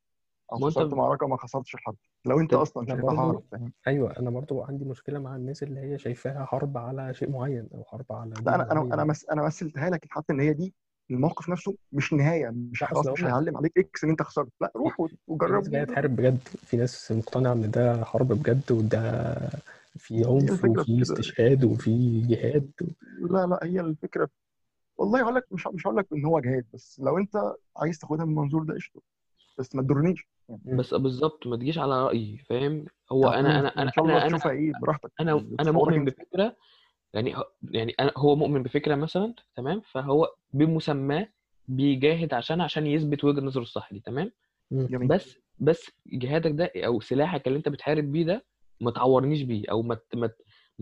[0.54, 1.96] أو خسرت معركة ما خسرتش الحرب.
[2.26, 5.98] لو أنت أصلا شايفها حرب فاهم؟ أيوه أنا برضو عندي مشكلة مع الناس اللي هي
[5.98, 9.90] شايفاها حرب على شيء معين أو حرب على لا أنا أنا أنا مس أنا مثلتها
[9.90, 10.74] لك حتى إن هي دي
[11.12, 14.50] الموقف نفسه مش نهاية مش خلاص مش هيعلم عليك إكس إن أنت خسرت.
[14.62, 16.38] لا روح و- في ناس وجرب جاية تحارب بجد.
[16.42, 19.36] في ناس مقتنعة إن ده حرب بجد وده
[19.98, 22.72] في عنف وفي استشهاد وفي جهاد.
[23.22, 24.30] لا لا هي الفكرة
[24.98, 28.26] والله هقول لك مش مش هقول لك إن هو جهاد بس لو أنت عايز تاخدها
[28.26, 29.02] من المنظور ده قشطة
[29.60, 30.28] بس ما تضرنيش.
[30.50, 30.78] يعني.
[30.78, 34.26] بس بالظبط ما تجيش على رأيي فاهم؟ هو يعني أنا أنا أنا إن شاء الله
[34.28, 35.12] أنا أنا إيه براحتك.
[35.20, 36.56] أنا يعني أنا مؤمن انت بفكرة
[37.14, 41.28] يعني ه- يعني أنا هو مؤمن بفكرة مثلا تمام؟ فهو بمسماه
[41.68, 44.32] بيجاهد عشان عشان يثبت وجهة نظره الصح دي تمام.
[44.72, 45.08] جميل.
[45.08, 48.46] بس بس جهادك ده أو سلاحك اللي أنت بتحارب بيه ده
[48.82, 50.28] ما تعورنيش بيه أو ما ت- ما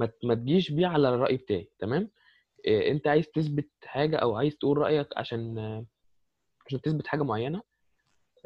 [0.06, 2.10] ت- ما تجيش بيه على الرأي بتاعي تمام؟ إيه،
[2.68, 5.86] انت عايز تثبت حاجة أو عايز تقول رأيك عشان آه،
[6.68, 7.62] عشان تثبت حاجة معينة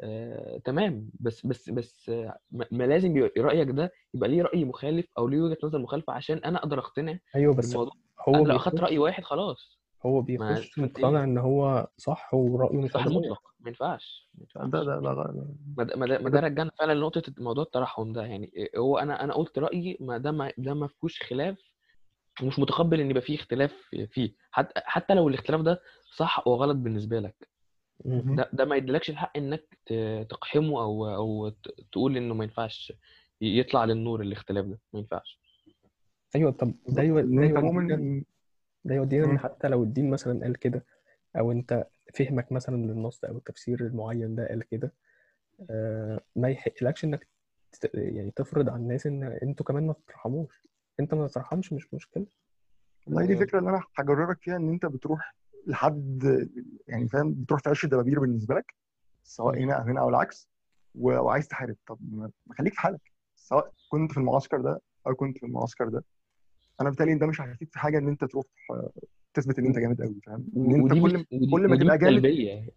[0.00, 1.10] آه، تمام.
[1.20, 2.38] بس بس بس آه،
[2.70, 6.58] ما لازم رأيك ده يبقى ليه رأي مخالف أو ليه وجهة نظر مخالفة عشان أنا
[6.58, 7.92] أقدر اقتنع أيوه بس بالموضوع.
[8.28, 9.80] هو أنا لو اخدت بيخش واحد خلاص.
[10.06, 14.84] هو بيخش مقتنع إيه؟ إن هو صح ورأيه مش صح مطلق ما ينفعش ما ده
[14.84, 15.46] ده ده ده-
[15.76, 18.24] ما ده ما ده, رجعنا فعلا لنقطة موضوع الترحم ده.
[18.24, 21.58] يعني هو أنا أنا قلت رأيي ما ده ما ده ما فيهوش خلاف
[22.42, 23.72] ومش متقبل إن يبقى فيه اختلاف
[24.10, 24.32] فيه.
[24.50, 25.80] حتى حتى لو الاختلاف ده
[26.16, 27.48] صح أو غلط بالنسبة لك.
[28.36, 29.78] ده ده ما يديلكش الحق إنك
[30.30, 31.48] تقحمه أو أو
[31.92, 32.92] تقول إنه ما ينفعش
[33.40, 34.78] يطلع للنور الاختلاف ده.
[34.92, 35.40] ما ينفعش.
[36.36, 38.22] أيوه طب ده ده يودينا
[38.84, 39.38] ده يودينا إن.
[39.38, 40.84] حتى لو الدين مثلا قال كده
[41.38, 44.92] أو أنت فهمك مثلا للنص أو التفسير المعين ده قال كده
[45.70, 47.28] آه، ما يحقلكش إنك
[47.94, 50.62] يعني تفرض على الناس إن أنتوا كمان ما تترحموش
[51.00, 52.26] انت ما تترحمش مش مشكلة.
[53.06, 55.34] والله دي الفكرة اللي أنا هجررك فيها إن أنت بتروح
[55.66, 56.48] لحد
[56.88, 58.74] يعني فاهم بتروح في عش الدبابير بالنسبة لك
[59.22, 59.58] سواء.
[59.58, 60.48] هنا أو هنا أو العكس
[60.94, 61.76] و- وعايز تحارب.
[61.86, 63.12] طب ما خليك في حالك.
[63.36, 66.04] سواء كنت في المعسكر ده أو كنت في المعسكر ده
[66.80, 68.46] أنا بالتالي ده مش هيفيد في حاجة إن أنت تروح
[69.34, 71.00] تثبت إن أنت جامد قوي فاهم؟ إن أنت كل
[71.32, 72.22] ودي, كل ما تبقى جامد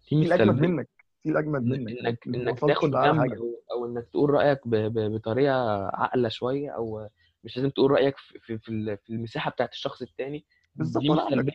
[0.08, 0.88] في مش الأجمد منك
[1.22, 1.88] في الأجمد منك.
[1.98, 3.32] إنك إنك تاخد جنب
[3.70, 7.08] أو إنك تقول رأيك ب- ب- بطريقة عاقلة شوية أو
[7.44, 11.10] مش لازم تقول رأيك في في في ال- في المساحة بتاعت الشخص التاني بالظبط دي
[11.10, 11.52] مش ولا سلبية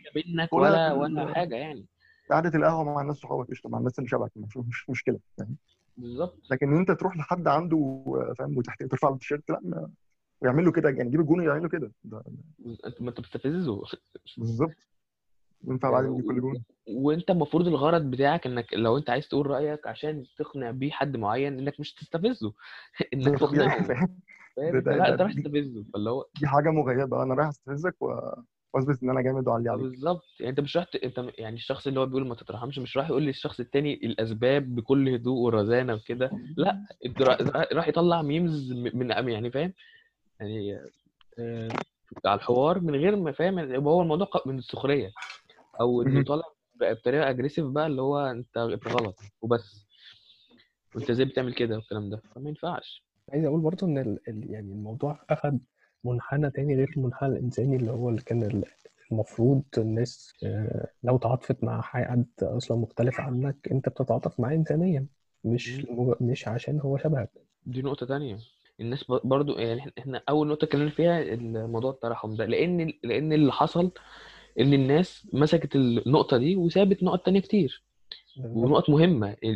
[0.52, 1.86] ولا حاجة يعني.
[2.32, 5.56] قعدة القهوة مع الناس صحابك قشطة مع الناس اللي شبهك مش مش مشكلة فاهم؟
[5.98, 6.40] بالظبط.
[6.52, 8.04] لكن إن أنت تروح لحد عنده
[8.38, 9.90] فاهم وتحت ترفع له التيشيرت لا ما-
[10.42, 12.24] ويعمل له كده يعني جيب الجون ويعمل له كده ده
[12.86, 13.82] أنت ما أنت بتستفزه.
[14.38, 14.76] بالظبط.
[15.68, 16.64] ينفع بعدين دي كل و- جون.
[16.88, 21.60] وأنت المفروض الغرض بتاعك إنك لو أنت عايز تقول رأيك عشان تقنع بيه حد معين
[21.60, 22.54] إنك مش تستفزه.
[23.14, 24.08] إنك تقنعه.
[24.60, 27.96] فاهم؟ ده انت لا انت رايح تستفزه فاللي هو دي حاجة مغيبه أنا رايح استفزك
[28.74, 29.84] وأثبت إن أنا جامد واعلي آه عليك.
[29.84, 30.22] بالظبط.
[30.40, 33.24] يعني أنت مش رايح أنت يعني الشخص اللي هو بيقول ما تترحمش مش رايح يقول
[33.24, 36.32] للشخص التاني الأسباب بكل هدوء ورزانة وكده.
[36.58, 36.86] لا
[37.74, 39.74] راح يطلع memes من يعني فاهم؟
[40.40, 40.80] يعني
[41.40, 41.70] آه،
[42.26, 43.60] على الحوار من غير ما فاهم.
[43.60, 45.12] يبقى هو الموضوع من السخرية.
[45.82, 46.24] أو إنه.
[46.24, 46.44] طالع
[46.76, 48.58] بطريقة aggressive بقى اللي هو أنت
[48.88, 49.86] غلط وبس.
[50.96, 53.09] وأنت إزاي بتعمل كده والكلام ده؟ فما ينفعش.
[53.34, 54.20] عايز أقول برضو إن ال...
[54.28, 54.52] ال...
[54.52, 55.60] يعني الموضوع أخد
[56.04, 58.64] منحنى تاني غير المنحنى الإنساني اللي هو اللي كان ال-
[59.12, 65.06] المفروض الناس آه، لو تعاطفت مع حد أصلا مختلف عنك أنت بتتعاطف معاه انسانيا
[65.44, 65.86] مش
[66.22, 67.30] مش عشان هو شبهك.
[67.66, 68.38] دي نقطة تانية.
[68.80, 73.92] الناس برضو يعني إحنا أول نقطة اتكلمنا فيها الموضوع الترحم ده لأن لأن اللي حصل
[74.60, 77.84] إن الناس مسكت النقطة دي وسابت نقط تانية كتير.
[78.46, 78.90] ونقط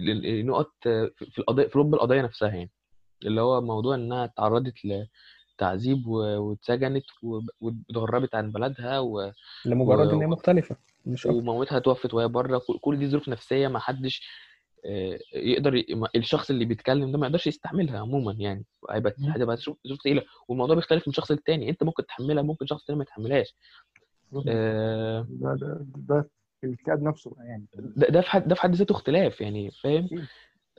[0.09, 2.69] ال- النقط في القضية في لب القضية نفسها يعني.
[3.26, 9.32] اللي هو موضوع إنها تعرضت لتعذيب و- واتسجنت وب- واتغربت عن بلدها و...
[9.65, 10.30] لمجرد إن هي و...
[10.30, 12.57] مختلفة مش ومامتها توفت وهي بره.
[12.67, 14.28] كل كل دي ظروف نفسية ما حدش
[14.86, 15.86] آه، يقدر ي...
[15.89, 18.65] ما- الشخص اللي بيتكلم ده ما يقدرش يستحملها عموما يعني.
[18.89, 19.30] هيبقى مم.
[19.30, 21.69] هتبقى ظروف ظروف تقيلة والموضوع بيختلف من شخص للتاني.
[21.69, 23.55] أنت ممكن تحملها ممكن شخص تاني ما يتحملهاش.
[24.47, 26.30] آه، ده ده ده
[26.63, 27.65] الكتاب نفسه يعني.
[27.76, 30.26] ده ده في حد ده في حد ذاته اختلاف يعني فاهم؟ أكيد.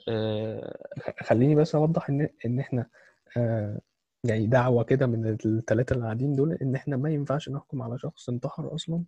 [0.09, 0.77] آه،
[1.23, 2.87] خليني بس أوضح ان إن إحنا
[3.37, 3.81] آه
[4.25, 8.29] يعني دعوة كده من الثلاثه اللي قاعدين دول إن إحنا ما ينفعش نحكم على شخص
[8.29, 9.05] انتحر أصلا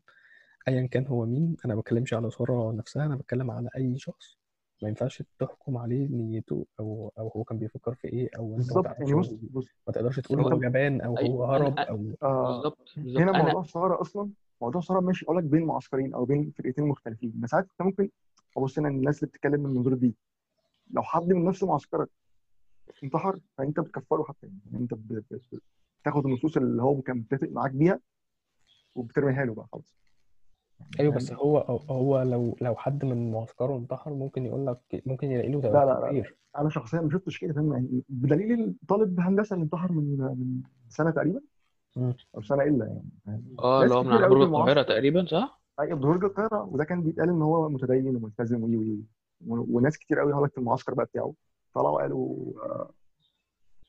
[0.68, 1.56] ايا كان هو مين.
[1.64, 4.38] أنا ما بتكلمش على ساره نفسها أنا بتكلم على أي شخص.
[4.82, 8.82] ما ينفعش تحكم عليه نيته أو أو هو كان بيفكر في إيه أو أنت ما
[8.82, 8.86] بالظبط.
[8.98, 9.66] يعني بص بص.
[9.86, 12.52] ما تقدرش تقول هو- جبان أو أيوة، هو هرب أو آه.
[12.52, 14.30] بالظبط هنا موضوع ساره أصلا
[14.62, 17.32] موضوع ساره ماشي أقول لك بين معسكرين أو بين فرقتين مختلفين.
[17.36, 18.10] بس ساعات انت ممكن
[18.56, 20.14] أبص هنا الناس اللي بتتكلم من المنظور دي.
[20.90, 22.08] لو حد من نفس معسكرك
[23.04, 24.82] انتحر فانت بتكفره حتى يعني.
[24.82, 25.58] انت ب- ب-
[26.02, 28.00] بتاخد النصوص اللي هو كان متفق معاك بيها
[28.94, 29.96] وبترميها له بقى خلاص.
[31.00, 31.58] أيوه بس هو
[31.90, 36.12] هو لو لو حد من معسكره انتحر ممكن يقول لك ممكن يلاقي له لا لا
[36.12, 36.24] لا
[36.58, 41.10] أنا شخصيا ما شفتش كده فاهم؟ يعني بدليل الطالب هندسه اللي انتحر من من سنة
[41.10, 41.40] تقريبا.
[42.36, 42.86] أو سنة إلا
[43.26, 46.24] يعني؟ آه ناس اللي هو من قوي برج في القاهرة المعسكر تقريبا صح؟ أيوه برج
[46.24, 49.02] القاهرة وده كان بيتقال إن هو متدين وملتزم وي وي و-
[49.46, 51.34] وناس كتير قوي لك في المعسكر بقى بتاعه.
[51.74, 52.90] طلعوا قالوا آه،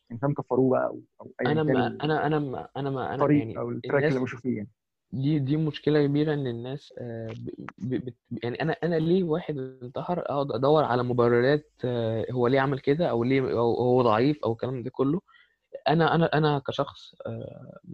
[0.09, 3.05] يعني فاهم كفروه بقى أو أو ايا أنا كان ما أنا أنا ما أنا ما
[3.05, 4.69] أنا الطريق يعني أو التراك اللي الناس مشوا فيه يعني.
[5.11, 9.57] دي دي مشكلة كبيرة إن الناس آه، ب- ب- بت- يعني أنا أنا ليه واحد
[9.83, 14.43] انتحر أقعد أدور على مبررات آه، هو ليه عمل كده أو ليه أو هو ضعيف
[14.45, 15.21] أو الكلام ده كله.
[15.87, 17.15] أنا أنا أنا كشخص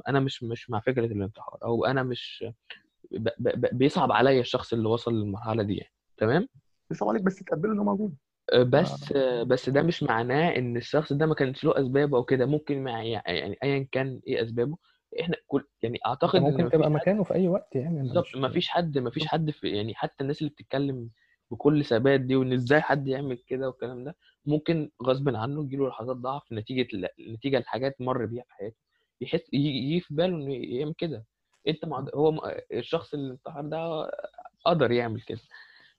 [0.08, 2.46] أنا مش مش مع فكرة الانتحار أو أنا مش
[3.12, 5.92] ب- ب- ب- بيصعب عليا الشخص اللي وصل للمرحلة دي يعني.
[6.18, 6.48] تمام؟
[6.90, 8.16] بيصعب عليك بس تقبله انه موجود.
[8.54, 12.24] آه، بس آه، بس ده مش معناه إن الشخص ده ما كانش له اسباب أو
[12.24, 12.46] كده.
[12.46, 14.78] ممكن مع يعني ايا كان إيه أسبابه.
[15.20, 18.26] إحنا كل يعني أعتقد إن ممكن مفيش تبقى مكانه في أي وقت يعني بالظبط.
[18.26, 21.10] مش ما فيش حد ما فيش حد في يعني حتى الناس اللي بتتكلم
[21.52, 24.16] بكل ثبات دي وإن إزاي حد يعمل كده والكلام ده
[24.46, 26.88] ممكن غصب عنه يجيله لحظات ضعف نتيجة
[27.30, 28.76] نتيجة لحاجات مر بيها في حياته.
[29.22, 31.26] يحس يجي في باله إنه يعمل كده.
[31.68, 32.06] أنت مع...
[32.16, 34.12] هو الشخص اللي انتحر ده
[34.66, 35.40] قدر يعمل كده.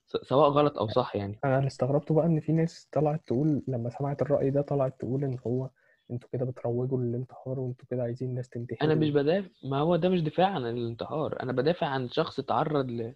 [0.07, 1.39] سواء غلط أو صح يعني.
[1.43, 5.23] أنا اللي استغربته بقى إن في ناس طلعت تقول لما سمعت الرأي ده طلعت تقول
[5.23, 5.69] إن هو
[6.11, 10.09] أنتوا كده بتروجوا للانتحار وأنتوا كده عايزين الناس تنتحر أنا مش بدافع ما هو ده
[10.09, 11.43] مش دفاع عن الانتحار.
[11.43, 13.13] أنا بدافع عن شخص تعرض ل...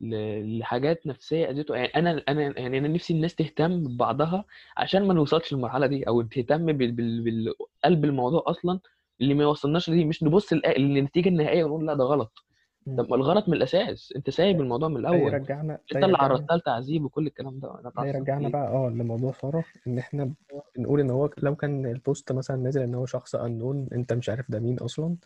[0.00, 0.58] ل...
[0.58, 4.44] لحاجات نفسية اذته يعني أنا أنا يعني أنا نفسي الناس تهتم ببعضها
[4.76, 6.92] عشان ما نوصلش للمرحلة دي أو تهتم بال...
[6.92, 7.22] بال...
[7.24, 8.80] بالقلب الموضوع أصلا
[9.20, 12.45] اللي ما يوصلناش لدي مش نبص للنتيجة النهائية ونقول لا ده غلط.
[12.86, 15.32] طب ما الغلط من الأساس أنت سايب الموضوع من ده الأول.
[15.32, 19.32] يرجعنا ده أنت اللي عرضتها لتعذيب وكل الكلام ده أنا ده يرجعنا بقى آه لموضوع
[19.32, 20.32] سارة إن إحنا
[20.76, 24.28] بنقول إن هو لو كان ال post مثلا نازل إن هو شخص انون أنت مش
[24.28, 25.16] عارف ده مين أصلا.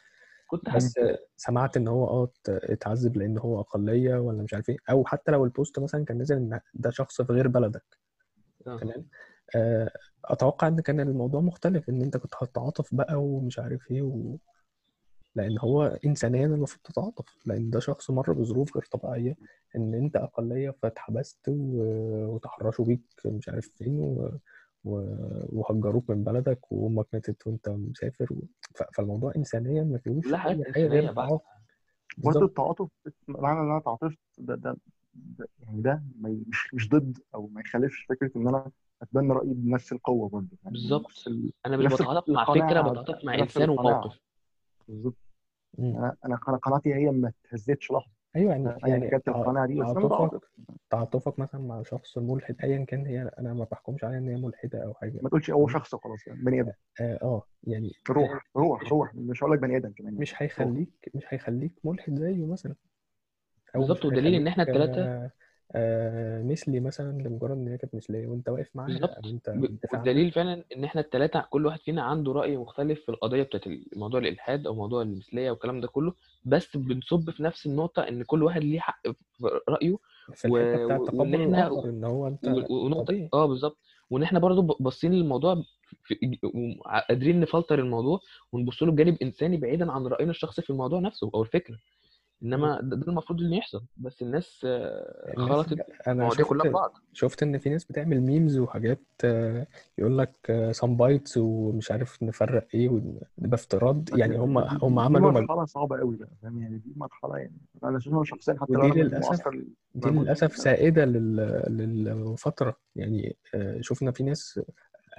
[0.46, 0.94] كنت بس.
[1.36, 4.76] سمعت إن هو آه ات- اتعذب لأن هو أقلية ولا مش عارف إيه.
[4.90, 7.84] أو حتى لو ال post مثلا كان نزل إن ده شخص في غير بلدك.
[8.66, 8.76] آه.
[8.78, 9.06] تمام؟
[9.56, 9.90] آه،
[10.24, 14.36] أتوقع إن كان الموضوع مختلف إن أنت كنت هتتعاطف بقى ومش عارف إيه و...
[15.34, 19.36] لأن هو انسانيا المفروض تتعاطف لأن ده شخص مر بظروف غير طبيعية
[19.76, 21.82] إن أنت أقلية فاتحبست و...
[22.34, 24.38] وتحرشوا بيك مش عارف فين و...
[24.84, 25.04] و...
[25.48, 28.36] وهجروك من بلدك وأمك ماتت وأنت مسافر و...
[28.74, 28.82] ف...
[28.94, 31.44] فالموضوع انسانيا ما فيهوش أي حاجة غير انسانيه بحته التعاطف.
[32.18, 32.88] برضه بالظبط التعاطف
[33.28, 34.76] معنى إن أنا تعاطفت ده ده,
[35.14, 38.70] ده يعني ده مش مش ضد أو ما يخالفش فكرة إن أنا
[39.02, 41.24] أتبنى رايي بنفس القوة برضه يعني بالظبط.
[41.66, 44.18] أنا مش بتعاطف مع فكرة بتعاطف مع إنسان وموقف.
[44.90, 45.16] بالظبط.
[45.78, 48.12] أنا أنا قنا- قناعتي هي ما اتهزتش لحظة.
[48.36, 50.40] أيوه يعني ايا يعني كانت تع- القناعه دي بس أنا تعاطفك
[50.90, 54.84] تعاطفك مثلا مع شخص ملحد ايا كان هي أنا ما بحكمش عليها إن هي ملحدة
[54.84, 55.18] أو حاجة.
[55.22, 56.72] ما تقولش هو شخص وخلاص يعني بني آدم.
[57.00, 59.14] آه آه، يعني روح روح مش روح.
[59.14, 62.74] مش هقول لك بني آدم كمان يعني مش هيخليك مش هيخليك ملحد زيه مثلا.
[63.74, 65.30] بالظبط والدليل إن إحنا الثلاثه
[65.74, 69.60] آه مثلي مثلا لمجرد إن هي كانت مثلية وأنت واقف معاها بالظبط أو أنت ب-
[69.60, 73.42] بتدافع عنها والدليل فعلا إن إحنا الثلاثه كل واحد فينا عنده رأي مختلف في القضية
[73.42, 73.62] بتاعت
[73.96, 76.14] موضوع الإلحاد أو موضوع المثلية والكلام ده كله
[76.44, 79.96] بس بنصب في نفس النقطة إن كل واحد ليه حق في رأيه
[80.34, 80.56] في و...
[80.56, 83.28] الحته بتاعت وإن تقبل إحنا إن هو أنت و- ونقطة طبيعي.
[83.34, 83.78] آه بالظبط
[84.10, 85.62] وإن إحنا برضو ب- باصين للموضوع
[86.04, 86.38] في...
[87.08, 88.20] قادرين نفلتر الموضوع
[88.52, 91.76] ونبص له بجانب إنساني بعيدا عن رأينا الشخصي في الموضوع نفسه أو الفكرة
[92.42, 93.84] إنما ده, المفروض إنه يحصل.
[93.96, 95.34] بس الناس آه،
[96.06, 99.66] أنا المواضيع كلها شفت ببعض شفت إن في ناس بتعمل ميمز وحاجات آه،
[99.98, 102.88] يقول لك سام بايتس ومش عارف نفرق إيه
[103.38, 105.42] ده افتراض يعني هم دي, هم دي عملوا مج...
[105.42, 109.48] مرحلة صعبة قوي بقى فاهم؟ يعني دي مرحلة يعني أنا شايفها شخصيا حتى لو للأسف
[109.94, 111.36] دي للأسف سائدة لل...
[112.04, 114.60] للفتره يعني آه، شفنا في ناس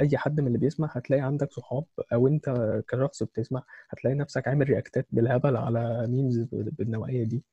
[0.01, 2.49] أي حد من اللي بيسمع هتلاقي عندك صحاب أو أنت
[2.87, 7.43] كشخص بتسمع هتلاقي نفسك عامل react ات بالهبل على memes بالنوعية دي.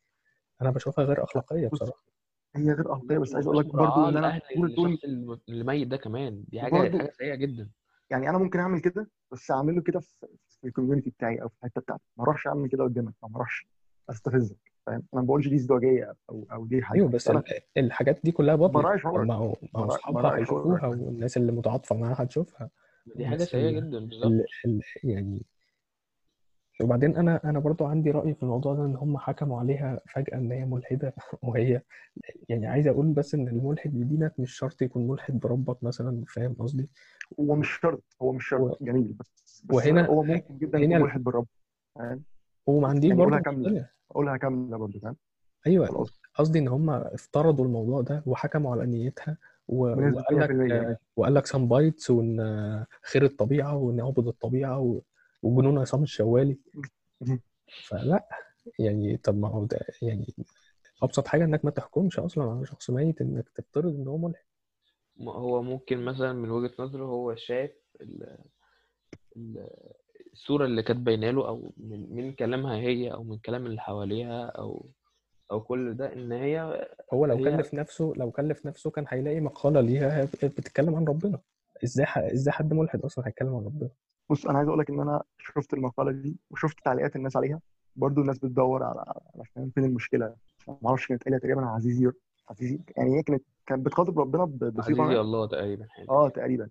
[0.62, 2.04] أنا بشوفها غير أخلاقية بص بصراحة.
[2.56, 4.40] هي غير أخلاقية بس عايز أقول لك برضو مراعاة إن أنا
[4.76, 4.98] طول
[5.48, 7.70] اللي ميت ده كمان دي حاجة حاجة سيئة جدا.
[8.10, 10.26] يعني أنا ممكن أعمل كده بس أعمله كده في
[10.60, 12.02] في ال community بتاعي أو في الحتة بتاعتي.
[12.16, 13.66] ما أروحش أعمل كده قدامك أو ما أروحش
[14.10, 14.72] أستفزك.
[14.88, 16.96] فاهم؟ أنا ما بقولش دي ازدواجية أو أو دي حاجة.
[16.98, 17.32] أيوه بس
[17.76, 21.96] الحاجات دي كلها public براعي شعورك ما هو ما هو اصحابها هيشوفوها والناس اللي متعاطفة
[21.96, 22.70] معاها هتشوفها.
[23.16, 23.70] دي حاجة سيئة.
[23.70, 24.26] جدا بالظبط.
[24.26, 24.44] ال...
[24.66, 24.80] ال...
[25.04, 25.42] يعني
[26.80, 30.52] وبعدين أنا أنا برضو عندي رأي في الموضوع ده إن هم حكموا عليها فجأة إن
[30.52, 31.14] هي ملحدة.
[31.42, 31.82] وهي
[32.48, 36.88] يعني عايز أقول بس إن الملحد بدينك مش شرط يكون ملحد بربك مثلا فاهم قصدي؟
[37.40, 38.56] هو مش شرط هو مش و...
[38.56, 39.12] شرط جميل.
[39.20, 41.46] بس بس وهنا هو ممكن جدا يكون ملحد بالرب
[41.94, 42.22] فاهم؟
[42.66, 43.36] وما عنديش يعني برضو
[44.10, 45.16] قولها كامله برضه فاهم؟
[45.66, 46.20] أيوه خلاص.
[46.34, 49.38] قصدي إن هم افترضوا الموضوع ده وحكموا على نيتها
[49.68, 49.86] و...
[49.86, 55.00] وقال لك 100% ماشي وقال لك سام بايتس وإن خير الطبيعة وإن اعبد الطبيعة و...
[55.42, 56.58] وجنون عصام الشوالي.
[57.88, 58.28] فلا
[58.78, 60.34] يعني طب ما هو ده يعني
[61.02, 64.44] أبسط حاجة إنك ما تحكمش أصلا على شخص ميت إنك تفترض إن هو ملحد.
[65.20, 68.38] هو ممكن مثلا من وجهة نظره هو شايف ال-
[69.36, 69.68] ال-
[70.38, 74.46] الصورة اللي كانت باينة له أو من من كلامها هي أو من كلام اللي حواليها
[74.46, 74.86] أو
[75.50, 79.40] أو كل ده إن هي هو لو هي كلف نفسه لو كلف نفسه كان هيلاقي
[79.40, 81.38] مقالة ليها بتتكلم عن ربنا.
[81.84, 82.18] إزاي ح...
[82.18, 83.88] إزاي حد ملحد أصلا هيتكلم عن ربنا؟
[84.30, 87.60] بص أنا عايز أقول لك إن أنا شفت المقالة دي وشفت تعليقات الناس عليها.
[87.96, 90.34] برضو الناس بتدور على على فين المشكلة.
[90.68, 92.10] ما أعرفش كانت قايلة تقريبا عزيزي
[92.50, 96.68] عزيزي يعني هي كانت كانت بتخاطب ربنا ب- بصيغه عزيزي الله تقريبا حاجة آه تقريبا.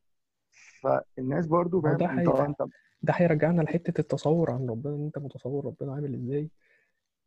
[0.82, 1.92] فالناس برضو فاهم.
[1.92, 2.62] أنت
[3.02, 6.50] ده هيرجعنا لحتة التصور عن ربنا إن أنت متصور ربنا عامل إزاي.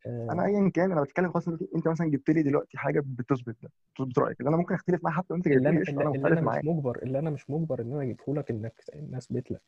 [0.06, 0.46] أنا آه...
[0.46, 4.18] ايا كان أنا بتكلم خلاص انت أنت مثلا جبت لي دلوقتي حاجة بتثبت ده بتثبت
[4.18, 6.28] رأيك اللي أنا ممكن أختلف معاه حتى وأنت جايب لي أنا قشطة اللي, أنا اللي
[6.28, 6.64] أنا مختلف مش معاك.
[6.64, 9.62] مجبر اللي أنا مش مجبر إن أنا أجيبه لك إنك ان اثبت لك.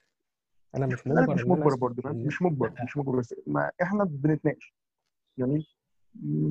[0.75, 3.35] أنا مش لا مجبر مش إن أنا مجبر اثبت برضه مش مجبر مش مجبر بس
[3.47, 4.75] ما إحنا بنتناقش
[5.39, 5.67] جميل؟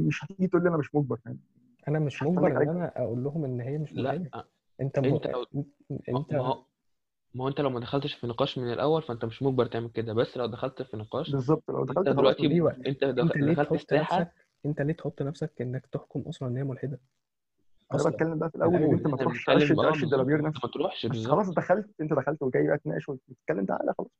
[0.08, 1.40] مش هتيجي تقول لي أنا مش مجبر فاهم؟
[1.88, 2.70] أنا مش مش مجبر إن عليك.
[2.70, 4.46] أنا أقول لهم إن هي مش ملحده لا
[4.82, 5.04] أنت م...
[5.04, 6.34] أنت لو ما انت
[7.36, 10.14] ما هو أنت لو ما دخلتش في نقاش من الأول فأنت مش مجبر تعمل كده.
[10.14, 13.38] بس لو دخلت في نقاش بالظبط لو أنت دخلت خلاص دلوقتي أيوه أنت أنت دخ-
[13.38, 14.34] ليه دخلت تحط ساحة نفسك
[14.66, 17.00] أنت ليه تحط نفسك إنك تحكم أصلا إن هي ملحدة؟
[17.92, 18.12] أنا أصلا.
[18.12, 20.14] بتكلم بقى في من الأول إن الأول انت ما تروحش ترشد ترشد أنت
[20.48, 20.66] نفسك.
[20.66, 24.12] ما تروحش بس خلاص دخلت أنت دخلت وجاي بقى تناقش وتتكلم تعالى خلاص.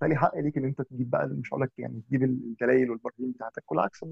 [0.00, 3.72] فلي حق ليك إن أنت تجيب بقى مش هقول لك يعني تجيب الدلائل والبراهين بتاعتك
[3.72, 4.04] والعكس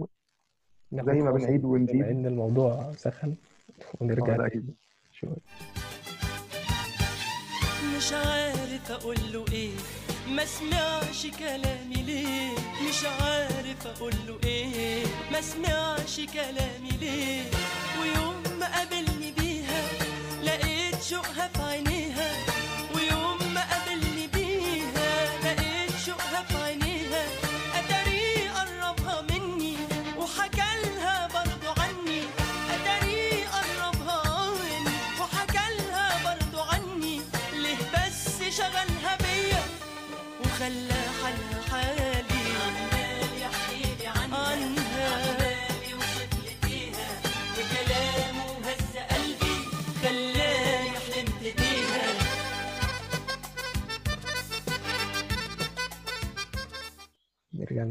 [0.92, 3.34] زي ما بنعيد بما ونزيد إن الموضوع سخن
[4.00, 5.36] ونرجع آه
[7.96, 9.70] مش عارف أقول له إيه.
[10.28, 12.54] ما سمعش كلامي ليه؟
[12.88, 15.04] مش عارف أقول له إيه.
[15.32, 17.42] ما سمعش كلامي ليه؟
[18.00, 19.82] ويوم ما قابلني بيها
[20.42, 22.21] لقيت شوقها في عينيها.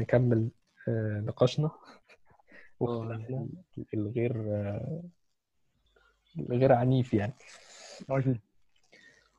[0.02, 0.50] نكمل
[0.88, 1.74] آه، نقاشنا آه
[2.80, 3.48] وكلامنا
[3.94, 5.02] الغير آه،
[6.38, 7.32] الغير عنيف يعني.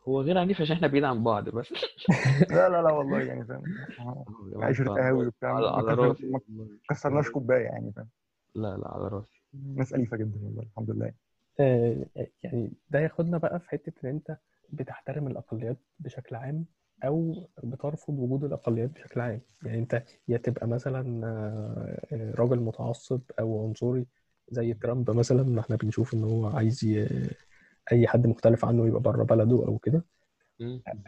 [0.08, 1.74] هو غير عنيف عشان إحنا بعيد عن بعض بس.
[2.50, 3.64] لا لا لا والله يعني فاهم.
[4.00, 6.26] آه، يا جماعة عشرة أنتوا على قهاوي راسي وبتاع على, راسي.
[6.50, 6.68] ما.
[6.90, 8.10] كسرناش كوباية يعني فاهم.
[8.56, 9.42] لا لا على راسي.
[9.54, 11.14] ناس أليفة جدا والله الحمد لله.
[11.60, 12.06] آه،
[12.44, 14.38] يعني ده ياخدنا بقى في حتة إن أنت
[14.70, 16.66] بتحترم الأقليات بشكل عام
[17.06, 19.42] أو بترفض وجود الأقليات بشكل عام.
[19.64, 24.06] يعني أنت يا تبقى مثلا آه، آه، راجل متعصب أو عنصري
[24.52, 27.30] زي ترامب مثلا ما إحنا بنشوف إن هو عايز ي-
[27.92, 30.06] أي حد مختلف عنه يبقى بره بلده أو كده.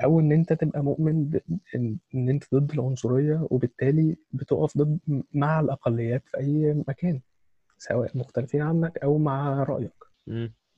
[0.03, 1.41] أو إن أنت تبقى مؤمن ب-
[1.75, 4.99] إن إن أنت ضد العنصرية وبالتالي بتقف ضد
[5.33, 7.21] مع الأقليات في أي مكان
[7.77, 9.65] سواء مختلفين عنك أو مع.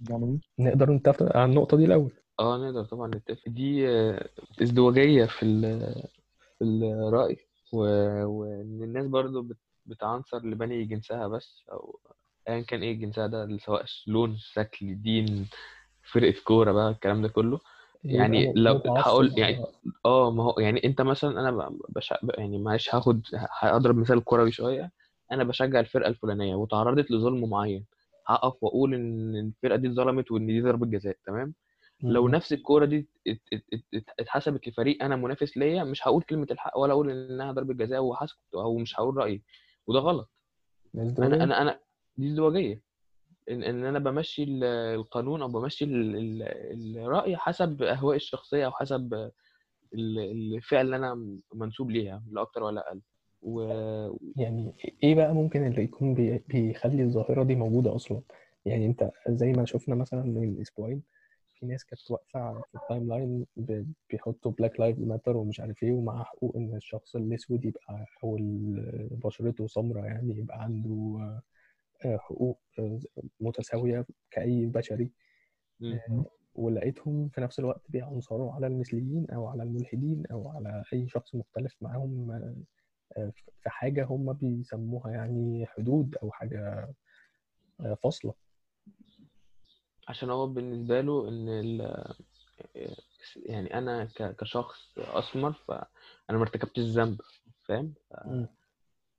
[0.02, 0.40] جميل.
[0.60, 2.14] نقدر نتفق على النقطة دي الأول.
[2.40, 3.50] آه نقدر طبعا نتفق.
[3.50, 4.30] دي آه،
[4.62, 6.04] ازدواجية في ال-
[6.60, 7.38] في الرأي
[7.74, 12.00] و- وإن الناس برضو بت- بتعنصر لبني جنسها بس أو
[12.50, 15.48] ايا كان إيه جنسها ده سواء لون شكل دين
[16.12, 17.60] فرقة كورة بقى الكلام ده كله.
[18.04, 19.66] يعني يبقى لو متعصب هقول يعني
[20.06, 22.14] آه ما هو يعني أنت مثلا أنا ب- بش...
[22.38, 23.22] يعني معلش هاخد
[23.60, 24.92] هضرب مثال كروي شوية.
[25.32, 27.86] أنا بشجع الفرقة الفلانية وتعرضت لظلم معين.
[28.28, 31.54] هقف وأقول إن الفرقة دي اتظلمت وإن دي ضربة جزاء تمام؟
[32.02, 36.22] لو نفس الكورة دي ات- ات- ات- ات- اتحسبت لفريق أنا منافس ليا مش هقول
[36.24, 39.42] كلمة الحق ولا أقول انها ضربه جزاء وهسكت أو مش هقول رأيي.
[39.88, 40.30] وده غلط.
[40.94, 41.00] م.
[41.00, 41.80] أنا ازدواجية أنا أنا
[42.18, 42.82] دي ازدواجية.
[43.52, 48.72] ان إن أنا بمشي ال- القانون أو بمشي ال- ال- الرأي حسب أهوائي الشخصية أو
[48.72, 49.14] حسب
[49.94, 50.20] ال-
[50.56, 53.02] الفئة اللي أنا منسوب ليها لا أكتر ولا أقل.
[53.42, 53.62] و...
[54.36, 54.74] يعني
[55.04, 58.22] إيه بقى ممكن اللي يكون بي- بيخلي الظاهرة دي موجودة أصلا؟
[58.66, 61.04] يعني أنت زي ما شفنا مثلا من أسبوعين
[61.60, 63.46] في ناس كانت واقفة في ال timeline
[64.10, 68.38] بيحطوا Black Lives Matter ومش عارف إيه ومع حقوق إن الشخص الأسود يبقى أو
[69.12, 71.20] بشرته سمراء يعني يبقى عنده
[72.06, 73.00] آه، حقوق آه،
[73.40, 75.12] متساوية كأي بشري.
[75.84, 81.36] آه، ولقيتهم في نفس الوقت بيعنصروا على المثليين أو على الملحدين أو على أي شخص
[81.36, 82.32] مختلف معاهم
[83.62, 86.94] في حاجة هم بيسموها يعني حدود أو حاجة
[87.80, 88.34] آه، فاصلة
[90.08, 92.04] عشان هو بالنسبة له إن ال...
[93.36, 94.36] يعني أنا ك...
[94.36, 95.88] كشخص أسمر فأنا
[96.30, 97.22] ما ارتكبتش ذنب
[97.66, 97.94] فاهم
[98.26, 98.48] مم.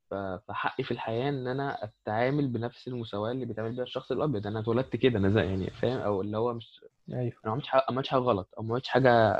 [0.09, 0.13] ف...
[0.13, 4.95] فحقي في الحياة إن أنا أتعامل بنفس المساواة اللي بيتعامل بيها الشخص الأبيض أنا اتولدت
[4.95, 7.93] كده أنا زي يعني فاهم أو اللي هو مش أيوه أنا ما عملتش حاجة ما
[7.93, 9.33] عملتش حاجة غلط أو ما عملتش حاجة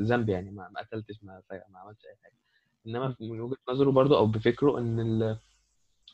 [0.00, 2.34] ذنب يعني ما ما قتلتش ما ما عملتش أي حاجة
[2.86, 3.16] إنما مم.
[3.20, 5.38] من وجهة نظره برضو أو بفكره إن ال-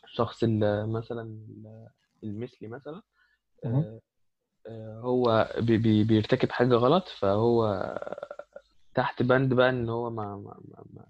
[0.04, 1.88] الشخص ال- مثلا ال-
[2.24, 3.02] المثلي مثلا.
[3.64, 4.00] آه، آه،
[5.04, 7.66] هو بي بي بيرتكب حاجة غلط فهو
[8.94, 11.06] تحت بند بقى إن هو ما ما ما, ما,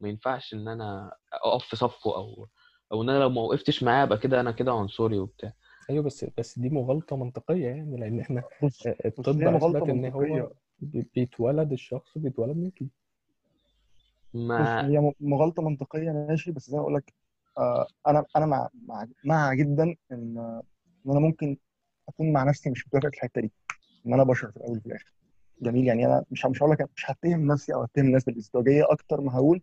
[0.00, 2.48] ما ينفعش إن أنا أقف في صفه أو
[2.92, 5.52] أو إن أنا لو ما وقفتش معاه أبقى كده أنا كده عنصري وبتاع.
[5.90, 10.40] أيوه بس بس دي مغالطة منطقية يعني لأن إحنا بص آه، بص الطب إن منطقية.
[10.42, 12.56] هو بي- بيتولد الشخص بيتولد
[14.58, 17.14] بص ما هي م- مغالطة منطقية ماشي بس زي ما أقول لك
[17.58, 20.62] آه أنا أنا مع مع مع جدا إن
[21.06, 21.56] أنا ممكن
[22.08, 23.52] أكون مع نفسي مش متوافق في الحتة دي.
[24.06, 25.12] إن أنا بشر في الأول وفي الآخر.
[25.62, 25.86] جميل.
[25.86, 29.34] يعني أنا مش مش هقول لك مش هتهم نفسي أو هتهم الناس بالازدواجية أكتر ما
[29.34, 29.62] هقول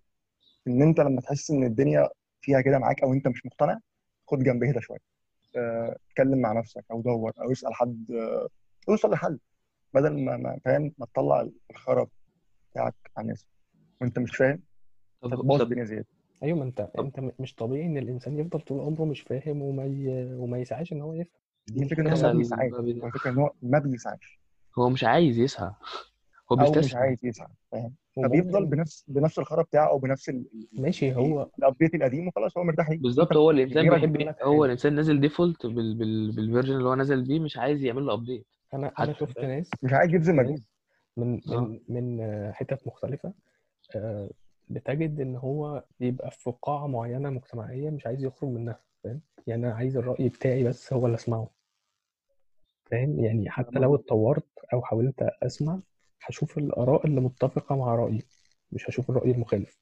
[0.68, 2.10] إن أنت لما تحس إن الدنيا
[2.42, 3.80] فيها كده معاك أو أنت مش مقتنع
[4.28, 5.00] خد جنب هدا شوية.
[5.56, 8.12] آه، اتكلم مع نفسك أو دور أو اسأل حد.
[8.12, 8.48] آه،
[8.90, 9.40] أوصل لحل.
[9.94, 12.08] بدل ما ما- فاهم؟ ما تطلع الخراب
[12.72, 13.46] بتاعك على الناس.
[14.02, 14.60] وأنت مش فاهم
[15.22, 16.06] طب الدنيا زيادة.
[16.44, 20.26] أيوه ما أنت م- مش طبيعي إن الإنسان يفضل طول عمره مش فاهم وما ي...
[20.36, 21.40] وما يسعاش إن هو يفهم.
[21.72, 24.39] دي الفكرة إن هو ما بيسعاش هو الفكرة إن هو ما بيسعاش
[24.80, 25.72] هو مش عايز يسعى.
[26.51, 30.45] هو أو مش بيستسلم عايز يسعى فاهم؟ فبيفضل بنفس بنفس الخرا بتاعه أو بنفس ال-
[30.74, 34.65] ماشي هو ال update القديم وخلاص هو مرتاح ليه بالظبط انت هو الإنسان بيحب هو
[34.65, 35.95] الإنسان نازل default بال...
[35.95, 36.32] بال...
[36.32, 39.39] بال version اللي هو نازل بيه مش عايز يعمل له update أنا أنا حتى شفت
[39.39, 40.63] ناس مش عايز يبذل مجهود.
[41.17, 41.59] من آه.
[41.59, 43.34] من من آه، حتت مختلفة
[43.95, 44.30] آه،
[44.70, 49.76] بتجد إن هو بيبقى في قاعة معينة مجتمعية مش عايز يخرج منها فاهم؟ يعني أنا
[49.76, 51.49] عايز الرأي بتاعي بس هو اللي أسمعه.
[52.92, 55.80] فاهم؟ يعني حتى لو اتطورت أو حاولت أسمع
[56.24, 58.22] هشوف الآراء اللي متفقة مع رأيي
[58.72, 59.80] مش هشوف الرأي المخالف.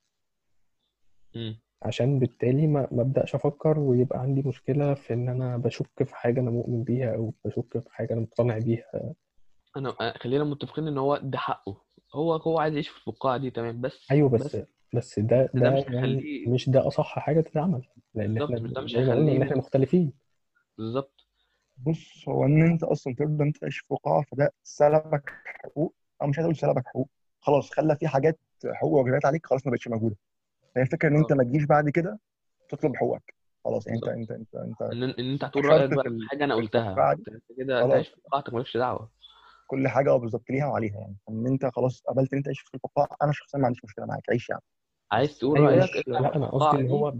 [1.35, 1.59] مم.
[1.81, 6.39] عشان بالتالي ما ما أبدأش أفكر ويبقى عندي مشكلة في إن أنا بشك في حاجة
[6.39, 9.13] أنا مؤمن بيها أو بشك في حاجة أنا مقتنع بيها.
[9.77, 11.81] أنا أنا- خلينا متفقين إن هو ده حقه.
[12.15, 13.81] هو هو عايز يعيش في القاعه دي تمام.
[13.81, 17.41] بس أيوه بس بس بس ده ده ده مش يعني هيخليه مش ده أصح حاجة
[17.41, 17.81] تتعمل
[18.13, 20.13] لأن إحنا بالظبط مش ده مش قلنا إن هيخليه إحنا مختلفين.
[20.77, 21.16] بالظبط
[21.77, 25.95] بص هو إن أنت أصلا ترضى أنت تعيش في قاعه فده سلبك حقوق.
[26.21, 27.09] أو مش عايز أقول سلبك حقوق.
[27.39, 30.15] خلاص خلى في حاجات حقوق وواجبات عليك خلاص ما بقتش موجودة.
[30.75, 32.19] فهي الفكرة إن أنت ما تجيش بعد كده
[32.69, 33.33] تطلب حقوقك.
[33.65, 36.55] خلاص يعني أنت أنت أنت أنت إن إن أنت هتقول رأيك بقى في حاجة أنا
[36.55, 37.11] قلتها.
[37.11, 39.09] أنت كده عايش في قاعتك مالكش دعوة.
[39.67, 41.15] كل حاجة آه بالظبط ليها وعليها يعني.
[41.29, 44.29] إن أنت خلاص قبلت إن أنت تعيش في القاعه أنا شخصيا ما عنديش مشكلة معاك.
[44.29, 44.61] عيش يعني.
[45.11, 47.13] عايز تقول لا رأيك لا أنا قصدي إن هو.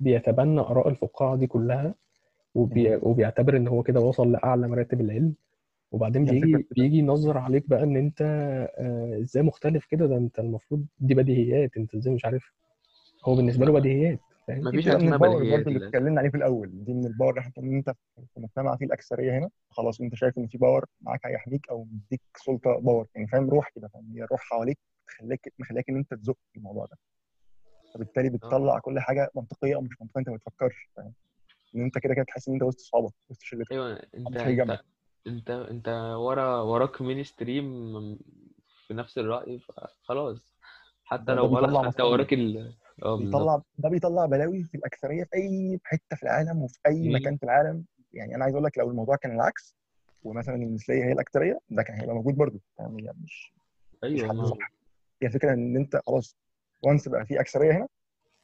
[0.00, 1.94] بيتبنى آراء الفقاعة دي كلها
[2.54, 2.96] وبي.
[3.02, 5.34] وبيعتبر إن هو كده وصل لأعلى مراتب العلم.
[5.92, 8.22] وبعدين بيجي بيجي ينظر عليك بقى إن أنت
[8.78, 12.52] آه، إزاي مختلف كده؟ ده أنت المفروض دي بديهيات أنت إزاي مش عارف؟
[13.24, 16.20] هو بالنسبة له بديهيات فاهم؟ ما دي فيش حاجة اسمها ال power بديهيات اللي اتكلمنا
[16.20, 17.90] عليه في الأول دي من ال power حتى إن أنت
[18.34, 19.50] في مجتمع فيه الأكثرية هنا.
[19.70, 23.68] خلاص أنت شايف إن في power معاك هيحميك أو مديك سلطة power يعني فاهم؟ روح
[23.74, 26.96] كده فاهم؟ هي روح حواليك تخليك مخليك إن أنت تزق في الموضوع ده.
[27.94, 28.30] فبالتالي آه.
[28.30, 31.12] بتطلع كل حاجة منطقية أو مش منطقية أنت ما بتفكرش فاهم؟
[31.74, 33.72] إن أنت كده كده تحس إن أنت وسط صحابك وسط شلتك.
[33.72, 34.80] أيوه أنت أنت
[35.26, 37.92] أنت أنت ورا وراك مين ستريم
[38.86, 40.54] في نفس الرأي فخلاص
[41.04, 42.74] حتى لو غلط مصلحه وراك ال...
[42.98, 43.18] بالظبط.
[43.18, 47.14] بيطلع ده بيطلع بلاوي في الأكثرية في أي حتة في العالم وفي أي مم.
[47.14, 47.84] مكان في العالم.
[48.12, 49.76] يعني أنا عايز أقول لك لو الموضوع كان العكس
[50.24, 52.60] ومثلا المثلية هي الأكثرية ده كان هيبقى موجود برضه.
[52.80, 53.52] هي مش
[54.04, 54.72] مش أيوه حد ما صح.
[55.22, 56.36] هي الفكرة إن أنت خلاص
[56.82, 57.88] وانس بقى في أكثرية هنا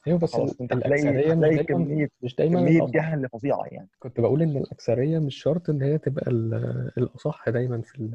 [0.06, 3.64] أيوه بس خلاص أنت هتلاقي الأكثرية مش هتلاقي دايما كمية مش دايما كمية جهل فظيعة
[3.64, 3.88] يعني.
[3.98, 8.08] كنت بقول إن الأكثرية مش شرط إن هي تبقى ال- الأصح دايما في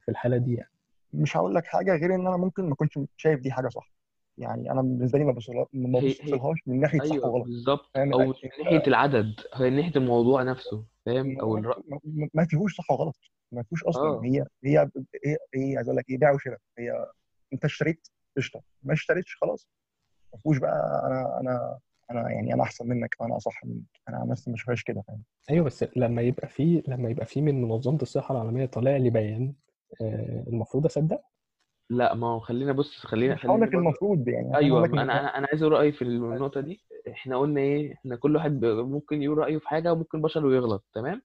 [0.00, 0.70] في الحالة دي يعني.
[1.14, 3.90] مش هقول لك حاجة غير إن أنا ممكن ما كنتش شايف دي حاجة صح.
[4.38, 5.32] يعني أنا بالنسبة لي ما
[6.00, 7.44] بوصلهاش من ناحية صح أيوه وغلط.
[7.46, 7.90] بالظبط.
[7.96, 8.34] أو من
[8.64, 11.82] ناحية العدد هي من ناحية الموضوع نفسه فاهم؟ أو ما, الرأي
[12.34, 13.16] ما, فيهوش صح وغلط.
[13.52, 14.24] ما فيهوش أصلا.
[14.24, 14.90] هي هي
[15.24, 16.58] هي, هي عايز أقول لك إيه بيع وشراء.
[16.78, 17.06] هي
[17.52, 18.62] أنت اشتريت قشطة.
[18.82, 19.68] ما اشتريتش خلاص.
[20.32, 21.78] ما فيهوش بقى أنا أنا
[22.10, 23.84] أنا يعني أنا أحسن منك أنا أصح منك.
[24.08, 27.62] أنا بس ما بشوفهاش كده فاهم؟ أيوه بس لما يبقى في لما يبقى في من
[27.62, 29.54] منظمة الصحة العالمية طالع لي بيان
[30.02, 31.20] آه، المفروض أصدق؟
[31.90, 35.38] لا ما هو خلينا بص خلينا مش هقول خلينا لك المفروض يعني أيوه أنا أنا
[35.38, 36.80] أنا عايز أقول رأيي في النقطة دي.
[37.08, 41.22] إحنا قلنا إيه؟ إحنا كل واحد ممكن يقول رأيه في حاجة وممكن بشر ويغلط تمام؟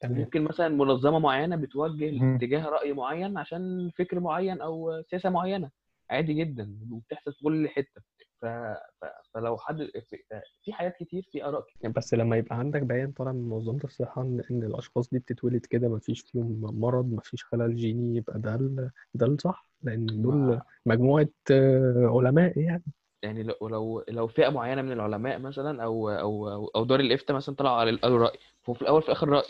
[0.00, 0.18] تمام.
[0.18, 2.34] ممكن مثلا منظمة معينة بتوجه مم.
[2.34, 5.70] اتجاه رأي معين عشان فكر معين أو سياسة معينة.
[6.10, 8.00] عادي جدا وبتحصل في كل حتة.
[8.44, 8.46] ف...
[9.00, 9.04] ف...
[9.34, 9.76] فلو حد
[10.64, 10.72] في...
[10.72, 11.90] حاجات كتير في آراء كتير.
[11.90, 15.88] بس لما يبقى عندك بيان طالع من منظمة الصحة إن إن الأشخاص دي بتتولد كده
[15.88, 20.60] ما فيش فيهم مرض ما فيش خلل جيني يبقى ده ال- ده الصح لأن دول.
[20.86, 22.82] مجموعة آه، علماء يعني.
[23.22, 27.54] يعني لو لو لو فئة معينة من العلماء مثلا أو أو أو, دار الإفتاء مثلا
[27.54, 28.38] طلعوا على قالوا رأي
[28.68, 29.48] هو في الأول في الآخر رأي.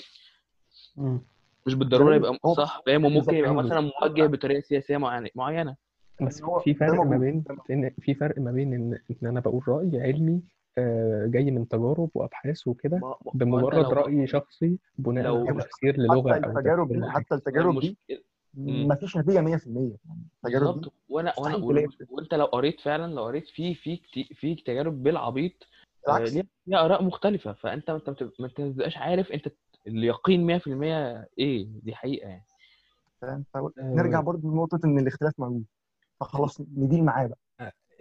[1.67, 4.97] مش بالضرورة يبقى صح فاهم وممكن يبقى مثلا موجه بطريقة سياسية
[5.35, 5.77] معينة.
[6.23, 7.45] بس هو في فرق ما بين.
[7.71, 10.43] إن في فرق ما بين إن إن أنا بقول رأي علمي
[10.79, 15.63] آه، جاي من تجارب وأبحاث وكده ما, ما بمجرد لو رأي شخصي بناء لو على
[15.63, 17.99] تفسير حتى للغة أو التجارب دي تفسير حتى التجارب دي
[18.55, 18.89] مم.
[18.89, 19.97] ما فيش نتيجه 100% يعني
[20.45, 24.35] التجارب دي بالظبط وأنا وأنا مستحيل وأنت لو قريت فعلا لو قريت في في كتي-
[24.35, 25.53] في تجارب بالعبيط
[26.09, 26.35] آه، بالعكس.
[26.35, 27.53] ليها ليها آراء مختلفة.
[27.53, 29.49] فأنت ما أنت ما بتبقى- ما انت ما بتبقاش عارف أنت
[29.87, 31.67] اليقين 100% إيه.
[31.83, 32.45] دي حقيقة يعني.
[33.21, 33.45] فاهم
[33.79, 35.65] نرجع آه، برضه لنقطة إن الاختلاف موجود.
[36.21, 37.39] فخلاص نديل معاه بقى.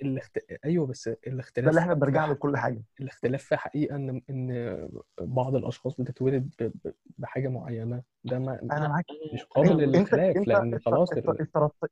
[0.01, 0.37] الاخت...
[0.65, 2.83] أيوه بس ده الاختلاف اللي إحنا بنرجع له كل حاجة.
[2.99, 4.89] الاختلاف في حقيقة ان إن
[5.21, 6.63] بعض الأشخاص بتتولد ب...
[6.63, 6.93] ب...
[7.17, 8.03] بحاجة معينة.
[8.25, 9.05] ده ما أنا معاك.
[9.33, 11.09] مش قابل انت أنا انت للاختلاف أنت لأن خلاص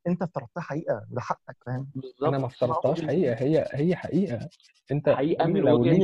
[0.08, 1.88] أنت افترضتها حقيقة وده حقك فاهم؟
[2.26, 2.64] أنا ما بالظبط.
[2.64, 3.36] أنا اقصد افترضتهاش حقيقة.
[3.36, 4.50] هي هي حقيقة.
[4.92, 6.04] أنت حقيقة من لو ليك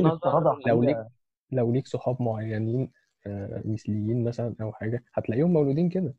[0.66, 0.98] لو ليك
[1.52, 2.92] لو ليك صحاب معينين
[3.26, 6.14] آه، مثليين مثلا أو حاجة هتلاقيهم مولودين كده.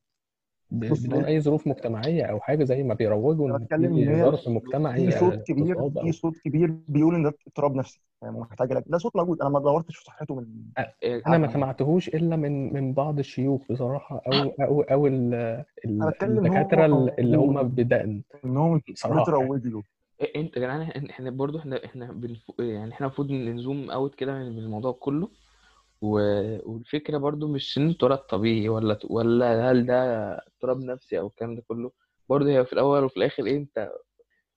[0.71, 5.11] بص بدون أي ظروف مجتمعية أو حاجة زي ما بيروجوا إن في ظرف في مجتمعي
[5.11, 8.97] صوت آه، كبير في صوت كبير بيقول إن ده اضطراب نفسي فاهم محتاج لك ده
[8.97, 10.45] صوت موجود أنا ما دورتش في صحته من
[11.27, 16.85] أنا ما سمعتهوش إلا من من بعض الشيوخ بصراحة أو أو أو الدكاترة
[17.19, 18.57] اللي هم بدقن ان
[19.39, 19.49] يعني.
[19.67, 19.83] له
[20.21, 22.21] إيه، أنت يا جدعان إحنا برضو إحنا إحنا.
[22.59, 25.29] يعني إحنا المفروض نزوم أوت كده من الموضوع كله
[26.01, 26.11] و...
[26.71, 29.95] والفكرة برضو مش إن التراب طبيعي ولا ولا هل ده
[30.47, 31.91] اضطراب نفسي أو الكلام ده كله.
[32.29, 33.91] برضو هي في الأول وفي الآخر إيه أنت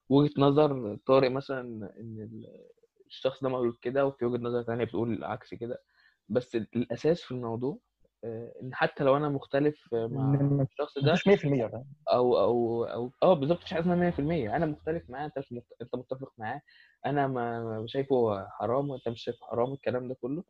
[0.09, 1.61] وجهة نظر طارق مثلا
[2.01, 2.69] إن ال-
[3.07, 5.83] الشخص ده مولود كده وفي وجهة نظر تانية بتقول العكس كده.
[6.29, 7.79] بس الأساس في الموضوع
[8.25, 10.35] آه، إن حتى لو أنا مختلف آه، مع
[10.73, 14.67] الشخص ده مفيش 100% فاهم؟ أو أو أو آه بالظبط مفيش حاجة اسمها 100% أنا
[14.67, 15.65] مختلف معاه أنت مش مت...
[15.83, 16.61] أنت متفق معاه.
[17.07, 20.45] أنا ما ما شايفه حرام وأنت مش شايفه حرام الكلام ده كله.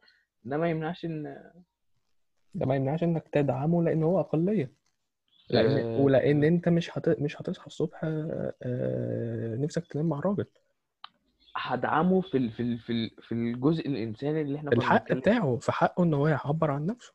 [0.44, 1.50] ده ما يمنعش إن
[2.54, 4.72] ده ما يمنعش إنك تدعمه لأن هو أقلية.
[5.50, 7.08] لأن آه، ولأن أنت مش هت...
[7.20, 10.44] مش هتصحى الصبح آه، آه، نفسك تنام مع راجل
[11.56, 12.50] هدعمه في ال...
[12.50, 12.78] في ال...
[12.78, 13.10] في ال...
[13.22, 17.12] في الجزء الإنساني اللي إحنا الحق بتاعه في حقه إن هو يعبر عن نفسه.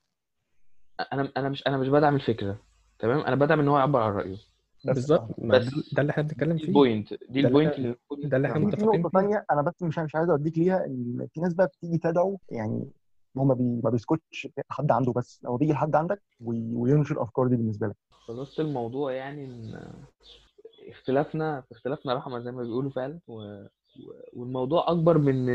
[1.13, 2.59] أنا أنا مش أنا مش بدعم الفكرة.
[2.99, 4.37] تمام؟ أنا بدعم إن هو يعبر عن رأيه.
[4.85, 5.35] بالظبط.
[5.39, 6.67] ما بس ده, اللي إحنا بنتكلم دي فيه.
[6.67, 8.77] ال point دي ده اللي البوينت إحنا اللي ده اللي إحنا في.
[8.77, 11.53] في متفقين نقطة فيه تانية أنا بس مش مش عايز أوديك ليها إن في ناس
[11.53, 12.91] بقى بتيجي تدعو يعني
[13.39, 17.47] هو ما, بي ما بيسكتش حد عنده بس هو بيجي لحد عندك وي- وينشر الأفكار
[17.47, 17.95] دي بالنسبة لك.
[18.27, 19.91] خلاصة الموضوع يعني إن
[20.89, 23.63] اختلافنا في اختلافنا رحمة زي ما بيقولوا فعلا و...
[24.33, 25.47] والموضوع أكبر من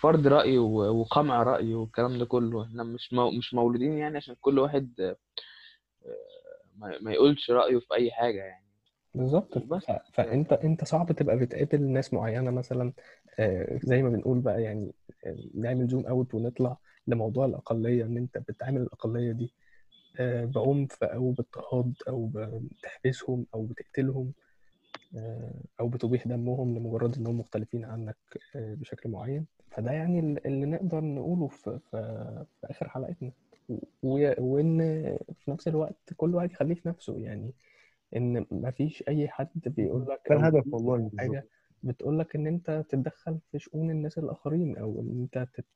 [0.00, 2.62] فرض رأي و- وقمع رأي والكلام ده كله.
[2.64, 3.30] إحنا مش مو...
[3.30, 5.16] مش مولودين يعني عشان كل واحد
[6.76, 6.98] ما...
[7.00, 8.64] ما يقولش رأيه في أي حاجة يعني.
[9.14, 9.58] بالظبط.
[9.58, 12.92] وبس ف- فأنت أنت صعب تبقى بتقابل ناس معينة مثلا
[13.38, 14.92] آه، زي ما بنقول بقى يعني
[15.26, 16.76] آه، نعمل زوم أوت ونطلع
[17.06, 19.50] لموضوع الأقلية إن أنت بتعامل الأقلية دي
[20.20, 24.32] آه، بعنف أو باضطهاد أو بتحبسهم أو بتقتلهم
[25.16, 28.16] آه، أو بتبيح دمهم لمجرد إنهم مختلفين عنك
[28.56, 29.46] آه، بشكل معين.
[29.70, 33.32] فده يعني ال- اللي نقدر نقوله في في, في آخر حلقتنا.
[34.02, 34.78] وإن
[35.44, 37.18] في نفس الوقت كل واحد يخليه في نفسه.
[37.18, 37.52] يعني
[38.16, 41.44] إن مفيش أي حد بيقول لك ده الهدف والله حاجة
[41.82, 45.66] بتقولك إن أنت تتدخل في شؤون الناس الآخرين أو إن أنت تت...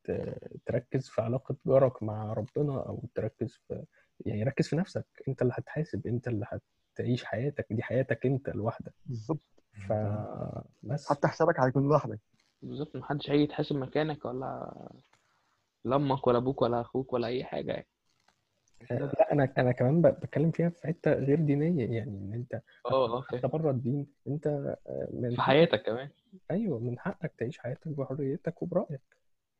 [0.66, 3.84] تركز في علاقة جارك مع ربنا أو تركز في
[4.26, 5.06] يعني ركز في نفسك.
[5.28, 6.46] أنت اللي هتحاسب أنت اللي
[6.94, 8.94] هتعيش حياتك دي حياتك أنت لوحدك.
[9.06, 9.40] بالظبط.
[9.88, 12.20] فبس حتى حسابك هيكون لوحدك.
[12.62, 12.96] بالظبط.
[12.96, 14.72] محدش هيجي يتحاسب مكانك ولا
[15.84, 17.86] لا أمك ولا أبوك ولا أخوك ولا أي حاجة يعني.
[18.90, 23.48] لا أنا أنا كمان بتكلم فيها في حتة غير دينية يعني إن أنت آه حتى
[23.48, 26.08] بره الدين أنت آه، من في حياتك كمان.
[26.50, 29.00] أيوه من حقك تعيش حياتك بحريتك وبرأيك.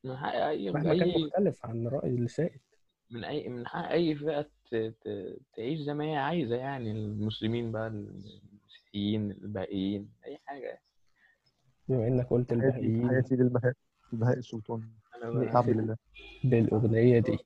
[0.03, 2.59] من حق أي مهما كان مختلف عن الرأي اللي سائد.
[3.11, 7.71] من أي من حق أي فئة ت- ت- تعيش زي ما هي عايزة يعني المسلمين
[7.71, 10.65] بقى المسيحيين الباقيين أي حاجة.
[10.65, 10.81] يعني.
[11.89, 13.73] بما إنك قلت حياتي البهائيين حياتي للبهاء
[14.13, 14.89] البهاء السلطان.
[15.15, 15.97] أنا العبد لله.
[16.43, 17.37] بالأغنية دي.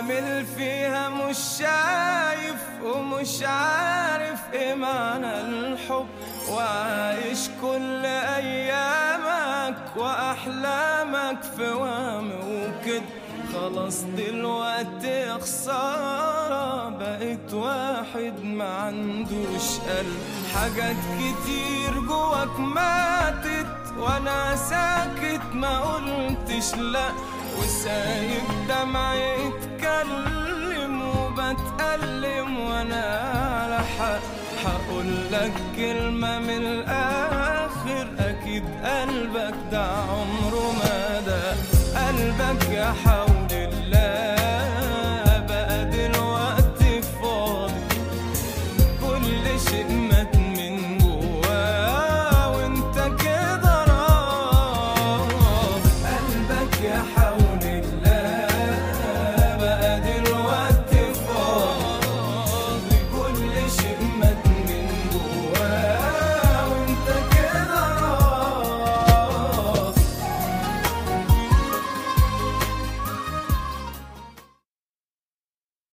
[0.00, 6.06] وعامل فيها مش شايف ومش عارف إيه معنى الحب.
[6.50, 13.02] وعايش كل أيامك وأحلامك في وهم وكده
[13.52, 20.18] خلاص دلوقتي خسارة بقيت واحد ما عندوش قلب.
[20.54, 23.66] حاجات كتير جواك ماتت
[23.98, 27.10] وأنا ساكت ما قلتش لأ.
[27.58, 29.36] وسايب دمعي
[30.00, 33.04] يتكلم وبتألم وأنا
[33.62, 34.20] على حق
[34.64, 38.06] هقول لك كلمة من الآخر.
[38.18, 41.52] أكيد قلبك ده عمره ما ده
[42.00, 43.29] قلبك يا حول